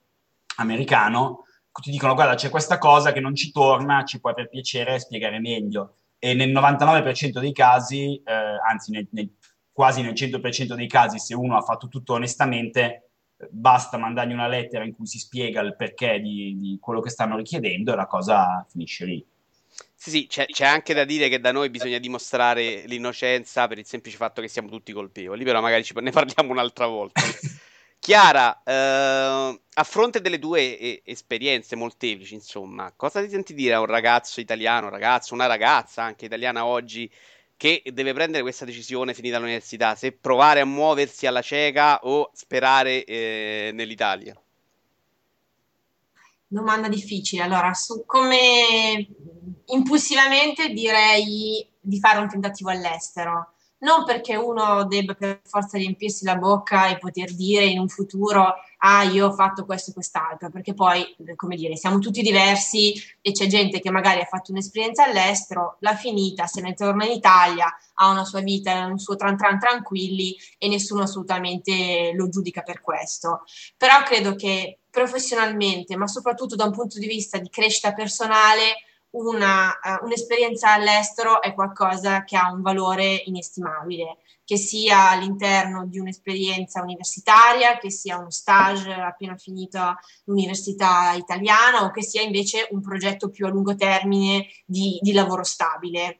americano, 0.57 1.45
ti 1.81 1.91
dicono 1.91 2.13
guarda 2.13 2.35
c'è 2.35 2.49
questa 2.49 2.77
cosa 2.77 3.11
che 3.11 3.19
non 3.19 3.35
ci 3.35 3.51
torna, 3.51 4.03
ci 4.05 4.19
puoi 4.19 4.33
per 4.33 4.49
piacere 4.49 4.99
spiegare 4.99 5.39
meglio. 5.39 5.97
E 6.19 6.33
nel 6.33 6.51
99% 6.51 7.39
dei 7.39 7.51
casi, 7.51 8.21
eh, 8.23 8.33
anzi 8.67 8.91
nel, 8.91 9.07
nel, 9.11 9.29
quasi 9.71 10.01
nel 10.01 10.13
100% 10.13 10.73
dei 10.73 10.87
casi, 10.87 11.19
se 11.19 11.35
uno 11.35 11.57
ha 11.57 11.61
fatto 11.61 11.87
tutto 11.87 12.13
onestamente, 12.13 13.04
basta 13.49 13.97
mandargli 13.97 14.33
una 14.33 14.47
lettera 14.47 14.83
in 14.83 14.95
cui 14.95 15.07
si 15.07 15.19
spiega 15.19 15.61
il 15.61 15.75
perché 15.75 16.19
di, 16.19 16.55
di 16.57 16.77
quello 16.79 17.01
che 17.01 17.09
stanno 17.09 17.35
richiedendo 17.35 17.93
e 17.93 17.95
la 17.95 18.07
cosa 18.07 18.65
finisce 18.69 19.05
lì. 19.05 19.25
Sì, 19.93 20.09
sì, 20.09 20.27
c'è, 20.27 20.45
c'è, 20.45 20.65
anche 20.65 20.93
da 20.93 21.03
dire 21.03 21.29
che 21.29 21.39
da 21.39 21.51
noi 21.51 21.69
bisogna 21.69 21.97
dimostrare 21.97 22.83
l'innocenza 22.85 23.67
per 23.67 23.79
il 23.79 23.85
semplice 23.85 24.17
fatto 24.17 24.41
che 24.41 24.47
siamo 24.47 24.69
tutti 24.69 24.93
colpevoli, 24.93 25.43
però 25.43 25.61
magari 25.61 25.83
ci, 25.83 25.93
ne 25.99 26.11
parliamo 26.11 26.51
un'altra 26.51 26.85
volta. 26.85 27.21
Chiara, 27.99 28.61
eh, 28.63 29.61
a 29.73 29.83
fronte 29.83 30.21
delle 30.21 30.37
tue 30.37 30.77
eh, 30.77 31.01
esperienze 31.05 31.75
molteplici, 31.75 32.35
insomma, 32.35 32.93
cosa 32.95 33.21
ti 33.23 33.29
senti 33.29 33.55
dire 33.55 33.73
a 33.73 33.79
un 33.79 33.87
ragazzo 33.87 34.39
italiano, 34.39 34.85
un 34.85 34.91
ragazzo, 34.91 35.33
una 35.33 35.47
ragazza 35.47 36.03
anche 36.03 36.25
italiana 36.25 36.65
oggi 36.65 37.11
che 37.57 37.81
deve 37.93 38.13
prendere 38.13 38.43
questa 38.43 38.65
decisione 38.65 39.13
finita 39.13 39.39
l'università, 39.39 39.95
se 39.95 40.11
provare 40.11 40.59
a 40.59 40.65
muoversi 40.65 41.25
alla 41.25 41.41
cieca 41.41 41.99
o 42.03 42.29
sperare 42.33 43.03
eh, 43.05 43.71
nell'Italia? 43.73 44.35
Domanda 46.47 46.87
difficile. 46.87 47.43
Allora, 47.43 47.73
su 47.73 48.03
come 48.05 49.07
impulsivamente 49.65 50.69
direi 50.69 51.67
di 51.79 51.99
fare 51.99 52.19
un 52.19 52.29
tentativo 52.29 52.69
all'estero 52.69 53.54
non 53.79 54.03
perché 54.05 54.35
uno 54.35 54.85
debba 54.85 55.13
per 55.13 55.41
forza 55.43 55.77
riempirsi 55.77 56.25
la 56.25 56.35
bocca 56.35 56.87
e 56.87 56.97
poter 56.97 57.33
dire 57.33 57.65
in 57.65 57.79
un 57.79 57.89
futuro 57.89 58.55
ah 58.79 59.03
io 59.03 59.27
ho 59.27 59.33
fatto 59.33 59.65
questo 59.65 59.89
e 59.89 59.93
quest'altro, 59.93 60.49
perché 60.49 60.73
poi, 60.73 61.15
come 61.35 61.55
dire, 61.55 61.75
siamo 61.75 61.99
tutti 61.99 62.21
diversi 62.21 62.93
e 63.21 63.31
c'è 63.31 63.47
gente 63.47 63.79
che 63.79 63.89
magari 63.89 64.21
ha 64.21 64.25
fatto 64.25 64.51
un'esperienza 64.51 65.05
all'estero, 65.05 65.77
l'ha 65.79 65.95
finita, 65.95 66.45
se 66.45 66.61
ne 66.61 66.73
torna 66.73 67.05
in 67.05 67.11
Italia, 67.11 67.65
ha 67.95 68.09
una 68.09 68.25
sua 68.25 68.41
vita, 68.41 68.85
un 68.85 68.99
suo 68.99 69.15
tran 69.15 69.37
tran 69.37 69.59
tranquilli 69.59 70.35
e 70.59 70.67
nessuno 70.67 71.03
assolutamente 71.03 72.11
lo 72.13 72.29
giudica 72.29 72.61
per 72.61 72.81
questo. 72.81 73.43
Però 73.75 74.03
credo 74.03 74.35
che 74.35 74.79
professionalmente, 74.89 75.95
ma 75.97 76.07
soprattutto 76.07 76.55
da 76.55 76.65
un 76.65 76.71
punto 76.71 76.99
di 76.99 77.07
vista 77.07 77.37
di 77.37 77.49
crescita 77.49 77.93
personale, 77.93 78.75
una, 79.15 79.69
uh, 79.69 80.05
un'esperienza 80.05 80.73
all'estero 80.73 81.41
è 81.41 81.53
qualcosa 81.53 82.23
che 82.23 82.35
ha 82.35 82.51
un 82.51 82.61
valore 82.61 83.21
inestimabile, 83.25 84.17
che 84.43 84.57
sia 84.57 85.09
all'interno 85.09 85.85
di 85.85 85.99
un'esperienza 85.99 86.81
universitaria, 86.81 87.77
che 87.77 87.89
sia 87.89 88.17
uno 88.17 88.29
stage 88.29 88.91
appena 88.91 89.35
finito 89.37 89.79
l'università 90.25 91.13
italiana 91.13 91.83
o 91.83 91.91
che 91.91 92.03
sia 92.03 92.21
invece 92.21 92.67
un 92.71 92.81
progetto 92.81 93.29
più 93.29 93.45
a 93.45 93.49
lungo 93.49 93.75
termine 93.75 94.47
di, 94.65 94.99
di 95.01 95.13
lavoro 95.13 95.43
stabile. 95.43 96.19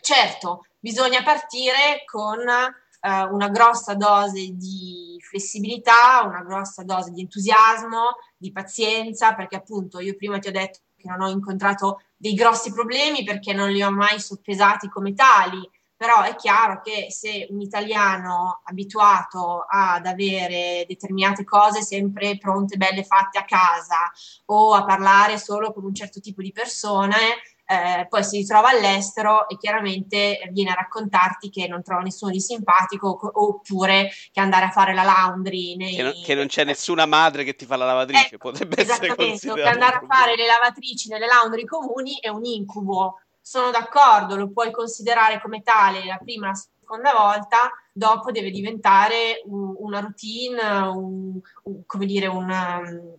Certo, 0.00 0.66
bisogna 0.80 1.22
partire 1.22 2.02
con 2.04 2.40
uh, 2.40 3.34
una 3.34 3.48
grossa 3.48 3.94
dose 3.94 4.50
di 4.54 5.16
flessibilità, 5.20 6.22
una 6.24 6.42
grossa 6.42 6.82
dose 6.82 7.12
di 7.12 7.20
entusiasmo, 7.20 8.16
di 8.36 8.50
pazienza, 8.50 9.34
perché 9.34 9.56
appunto 9.56 10.00
io 10.00 10.16
prima 10.16 10.38
ti 10.40 10.48
ho 10.48 10.52
detto 10.52 10.80
che 11.02 11.08
non 11.08 11.20
ho 11.20 11.28
incontrato 11.30 12.00
dei 12.22 12.34
grossi 12.34 12.72
problemi 12.72 13.24
perché 13.24 13.52
non 13.52 13.68
li 13.72 13.82
ho 13.82 13.90
mai 13.90 14.20
soppesati 14.20 14.88
come 14.88 15.12
tali, 15.12 15.68
però 15.96 16.22
è 16.22 16.36
chiaro 16.36 16.80
che 16.80 17.08
se 17.10 17.48
un 17.50 17.60
italiano 17.60 18.60
abituato 18.62 19.64
ad 19.68 20.06
avere 20.06 20.84
determinate 20.86 21.42
cose 21.42 21.82
sempre 21.82 22.38
pronte, 22.38 22.76
belle 22.76 23.02
fatte 23.02 23.38
a 23.38 23.44
casa 23.44 24.08
o 24.46 24.72
a 24.72 24.84
parlare 24.84 25.36
solo 25.36 25.72
con 25.72 25.84
un 25.84 25.94
certo 25.94 26.20
tipo 26.20 26.42
di 26.42 26.52
persone, 26.52 27.42
eh, 27.72 28.06
poi 28.06 28.22
si 28.22 28.38
ritrova 28.38 28.68
all'estero 28.68 29.48
e 29.48 29.56
chiaramente 29.56 30.48
viene 30.50 30.70
a 30.70 30.74
raccontarti 30.74 31.48
che 31.48 31.66
non 31.66 31.82
trova 31.82 32.02
nessuno 32.02 32.30
di 32.30 32.40
simpatico 32.40 33.18
oppure 33.32 34.10
che 34.30 34.40
andare 34.40 34.66
a 34.66 34.70
fare 34.70 34.92
la 34.92 35.02
laundry 35.02 35.76
nei... 35.76 35.94
che, 35.94 36.02
non, 36.02 36.12
che 36.22 36.34
non 36.34 36.46
c'è 36.46 36.64
nessuna 36.64 37.06
madre 37.06 37.44
che 37.44 37.54
ti 37.54 37.64
fa 37.64 37.76
la 37.76 37.86
lavatrice, 37.86 38.34
eh, 38.34 38.38
potrebbe 38.38 38.80
essere 38.80 39.14
considerato 39.14 39.62
che 39.62 39.68
andare 39.68 39.96
a 39.96 40.04
fare 40.06 40.36
le 40.36 40.46
lavatrici 40.46 41.08
nelle 41.08 41.26
laundry 41.26 41.64
comuni 41.64 42.18
è 42.20 42.28
un 42.28 42.44
incubo. 42.44 43.20
Sono 43.40 43.70
d'accordo, 43.70 44.36
lo 44.36 44.50
puoi 44.50 44.70
considerare 44.70 45.40
come 45.40 45.62
tale 45.62 46.04
la 46.04 46.18
prima 46.22 46.48
la 46.48 46.54
seconda 46.54 47.12
volta, 47.12 47.72
dopo 47.92 48.30
deve 48.30 48.50
diventare 48.50 49.42
un, 49.46 49.74
una 49.78 49.98
routine, 49.98 50.62
un, 50.62 51.40
un, 51.64 51.82
come 51.86 52.06
dire, 52.06 52.26
un 52.28 53.18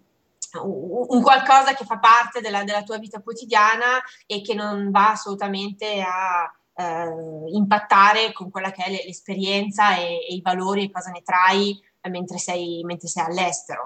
un 0.61 1.21
qualcosa 1.21 1.73
che 1.73 1.85
fa 1.85 1.97
parte 1.97 2.41
della, 2.41 2.63
della, 2.63 2.83
tua 2.83 2.97
vita 2.97 3.21
quotidiana 3.21 4.01
e 4.25 4.41
che 4.41 4.53
non 4.53 4.91
va 4.91 5.11
assolutamente 5.11 6.01
a 6.01 6.51
eh, 6.75 7.51
impattare 7.51 8.31
con 8.31 8.49
quella 8.49 8.71
che 8.71 8.83
è 8.83 8.89
l'esperienza 8.89 9.95
e, 9.95 10.25
e, 10.27 10.33
i 10.33 10.41
valori 10.41 10.85
e 10.85 10.91
cosa 10.91 11.11
ne 11.11 11.21
trai 11.21 11.79
mentre 12.09 12.37
sei, 12.37 12.81
mentre 12.83 13.07
sei 13.07 13.23
all'estero. 13.23 13.83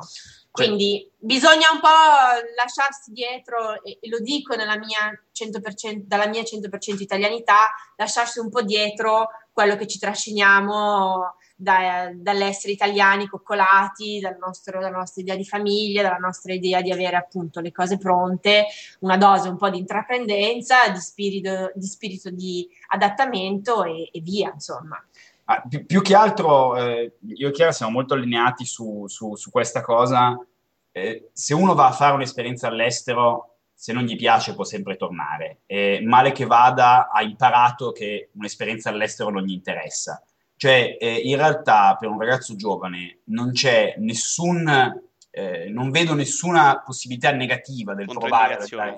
Quindi 0.49 1.11
bisogna 1.15 1.70
un 1.72 1.80
po' 1.80 1.88
lasciarsi 2.55 3.11
dietro, 3.11 3.84
e, 3.84 3.99
e 4.01 4.09
lo 4.09 4.20
dico 4.20 4.55
mia 4.55 5.11
100%, 5.32 5.97
dalla 5.97 6.26
mia 6.26 6.41
100% 6.41 6.99
italianità, 6.99 7.70
lasciarsi 7.95 8.39
un 8.39 8.49
po' 8.49 8.63
dietro 8.63 9.30
quello 9.51 9.76
che 9.76 9.86
ci 9.86 9.99
trasciniamo 9.99 11.36
da, 11.60 12.12
dall'essere 12.14 12.72
italiani 12.72 13.28
coccolati, 13.28 14.20
dal 14.20 14.38
nostro, 14.39 14.80
dalla 14.80 14.95
nostra 14.95 15.24
idea 15.24 15.36
di 15.36 15.43
famiglia, 15.43 16.03
dalla 16.03 16.18
nostra 16.18 16.53
idea 16.53 16.82
di 16.82 16.91
avere 16.91 17.16
appunto 17.16 17.60
le 17.60 17.72
cose 17.72 17.97
pronte, 17.97 18.68
una 18.99 19.18
dose 19.18 19.49
un 19.49 19.58
po' 19.58 19.70
di 19.72 19.80
intraprendenza, 19.80 20.88
di 20.89 20.99
spirito 20.99 21.72
di, 21.74 21.88
spirito 21.88 22.30
di 22.30 22.70
adattamento 22.89 23.84
e, 23.84 24.10
e 24.12 24.22
via, 24.22 24.51
insomma. 24.53 25.03
Ah, 25.45 25.64
più, 25.68 25.86
più, 25.86 26.01
che 26.01 26.14
altro, 26.14 26.76
eh, 26.78 27.18
io 27.22 27.47
e 27.47 27.51
Chiara 27.51 27.72
siamo 27.72 27.91
molto 27.91 28.14
allineati 28.14 28.64
su, 28.64 29.05
su, 29.08 29.36
su 29.36 29.49
questa 29.49 29.82
cosa. 29.82 30.38
Eh, 30.91 31.30
se 31.34 31.53
uno 31.53 31.74
va 31.74 31.88
a 31.88 31.91
fare 31.91 32.14
un'esperienza 32.14 32.68
all'estero, 32.68 33.55
se 33.74 33.93
non 33.93 34.03
gli 34.03 34.16
piace 34.16 34.53
può 34.53 34.64
sempre 34.64 34.95
tornare. 34.95 35.62
Eh, 35.66 36.01
male 36.03 36.34
che 36.34 36.45
vada, 36.45 37.10
ha 37.10 37.24
imparato 37.24 37.91
che 37.91 38.30
un'esperienza 38.34 38.89
all'estero 38.89 39.32
non 39.32 39.43
gli 39.43 39.53
interessa. 39.53 40.22
Cioè, 40.58 40.97
eh, 40.99 41.16
in 41.18 41.38
realtà, 41.38 41.95
per 41.99 42.10
un 42.10 42.20
ragazzo 42.20 42.55
giovane 42.55 43.20
non 43.26 43.51
c'è 43.51 43.93
nessun, 43.99 44.68
eh, 45.30 45.70
non 45.70 45.91
vedo 45.91 46.16
nessuna 46.16 46.82
possibilità 46.84 47.32
negativa 47.32 47.93
del 47.93 48.08
provare 48.08 48.55
a 48.55 48.66
fare. 48.66 48.95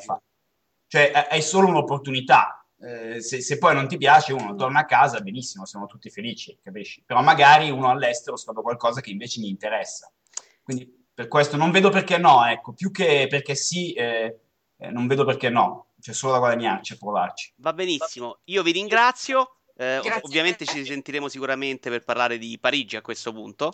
Cioè, 0.88 1.12
è 1.12 1.40
solo 1.42 1.68
un'opportunità. 1.68 2.66
Eh, 2.82 3.22
se, 3.22 3.42
se, 3.42 3.58
poi 3.58 3.76
non 3.76 3.90
ti 3.90 3.98
piace, 3.98 4.32
uno 4.32 4.56
torna 4.56 4.80
a 4.80 4.86
casa, 4.86 5.20
benissimo, 5.20 5.66
siamo 5.66 5.86
tutti 5.86 6.10
felici, 6.10 6.58
capisci? 6.64 7.04
Però 7.06 7.22
magari 7.22 7.70
uno 7.70 7.90
all'estero 7.90 8.38
scopre 8.38 8.64
qualcosa 8.64 9.02
che 9.02 9.10
invece 9.10 9.42
gli 9.42 9.48
interessa. 9.48 10.10
Quindi 10.64 11.08
per 11.14 11.28
questo 11.28 11.58
non 11.58 11.72
vedo 11.72 11.90
perché 11.90 12.18
no, 12.18 12.46
ecco, 12.46 12.72
più 12.72 12.90
che 12.92 13.28
perché 13.30 13.54
sì, 13.54 13.92
eh, 13.92 14.40
eh, 14.78 14.90
non 14.92 15.08
vedo 15.08 15.26
perché 15.26 15.50
no, 15.50 15.88
c'è 16.00 16.14
solo 16.14 16.32
da 16.32 16.40
guadagnarci 16.40 16.94
a 16.94 16.98
provarci. 16.98 17.54
Va 17.58 17.74
benissimo, 17.74 18.40
io 18.46 18.64
vi 18.64 18.72
ringrazio. 18.72 19.59
Eh, 19.80 20.02
ovviamente 20.24 20.66
ci 20.66 20.86
sentiremo 20.86 21.30
sicuramente 21.30 21.90
per 21.90 22.04
parlare 22.04 22.38
di 22.38 22.58
Parigi 22.60 22.98
a 22.98 23.02
questo 23.02 23.32
punto, 23.32 23.74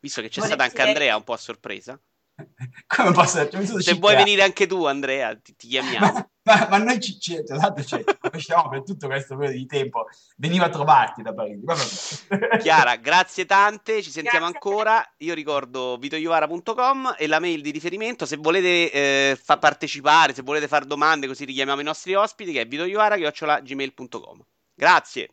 visto 0.00 0.20
che 0.20 0.28
c'è 0.28 0.42
stata 0.42 0.64
anche 0.64 0.82
Andrea 0.82 1.16
un 1.16 1.24
po' 1.24 1.32
a 1.32 1.38
sorpresa. 1.38 1.98
Come 2.86 3.12
posso 3.12 3.48
Se 3.80 3.94
vuoi 3.94 4.16
venire 4.16 4.42
anche 4.42 4.66
tu, 4.66 4.84
Andrea, 4.84 5.34
ti, 5.34 5.56
ti 5.56 5.68
chiamiamo. 5.68 6.12
Ma, 6.12 6.28
ma, 6.42 6.68
ma, 6.68 6.76
noi 6.76 7.00
ci, 7.00 7.18
ci, 7.18 7.42
cioè, 7.42 8.04
conosciamo 8.20 8.68
per 8.68 8.82
tutto 8.82 9.06
questo 9.06 9.34
periodo 9.34 9.56
di 9.56 9.64
tempo. 9.64 10.04
Veniva 10.36 10.66
a 10.66 10.68
trovarti 10.68 11.22
da 11.22 11.32
Parigi. 11.32 11.64
Chiara, 12.60 12.96
grazie 12.96 13.46
tante, 13.46 14.02
ci 14.02 14.10
sentiamo 14.10 14.50
grazie 14.50 14.68
ancora. 14.68 15.14
Io 15.20 15.32
ricordo 15.32 15.96
vitoiovara.com 15.96 17.14
e 17.16 17.26
la 17.26 17.40
mail 17.40 17.62
di 17.62 17.70
riferimento. 17.70 18.26
Se 18.26 18.36
volete 18.36 18.92
eh, 18.92 19.40
fa 19.42 19.56
partecipare, 19.56 20.34
se 20.34 20.42
volete 20.42 20.68
fare 20.68 20.84
domande, 20.84 21.26
così 21.26 21.46
richiamiamo 21.46 21.80
i 21.80 21.84
nostri 21.84 22.14
ospiti, 22.14 22.52
che 22.52 22.60
è 22.60 22.66
vitoiovara.gmail.com. 22.66 24.44
Grazie. 24.74 25.30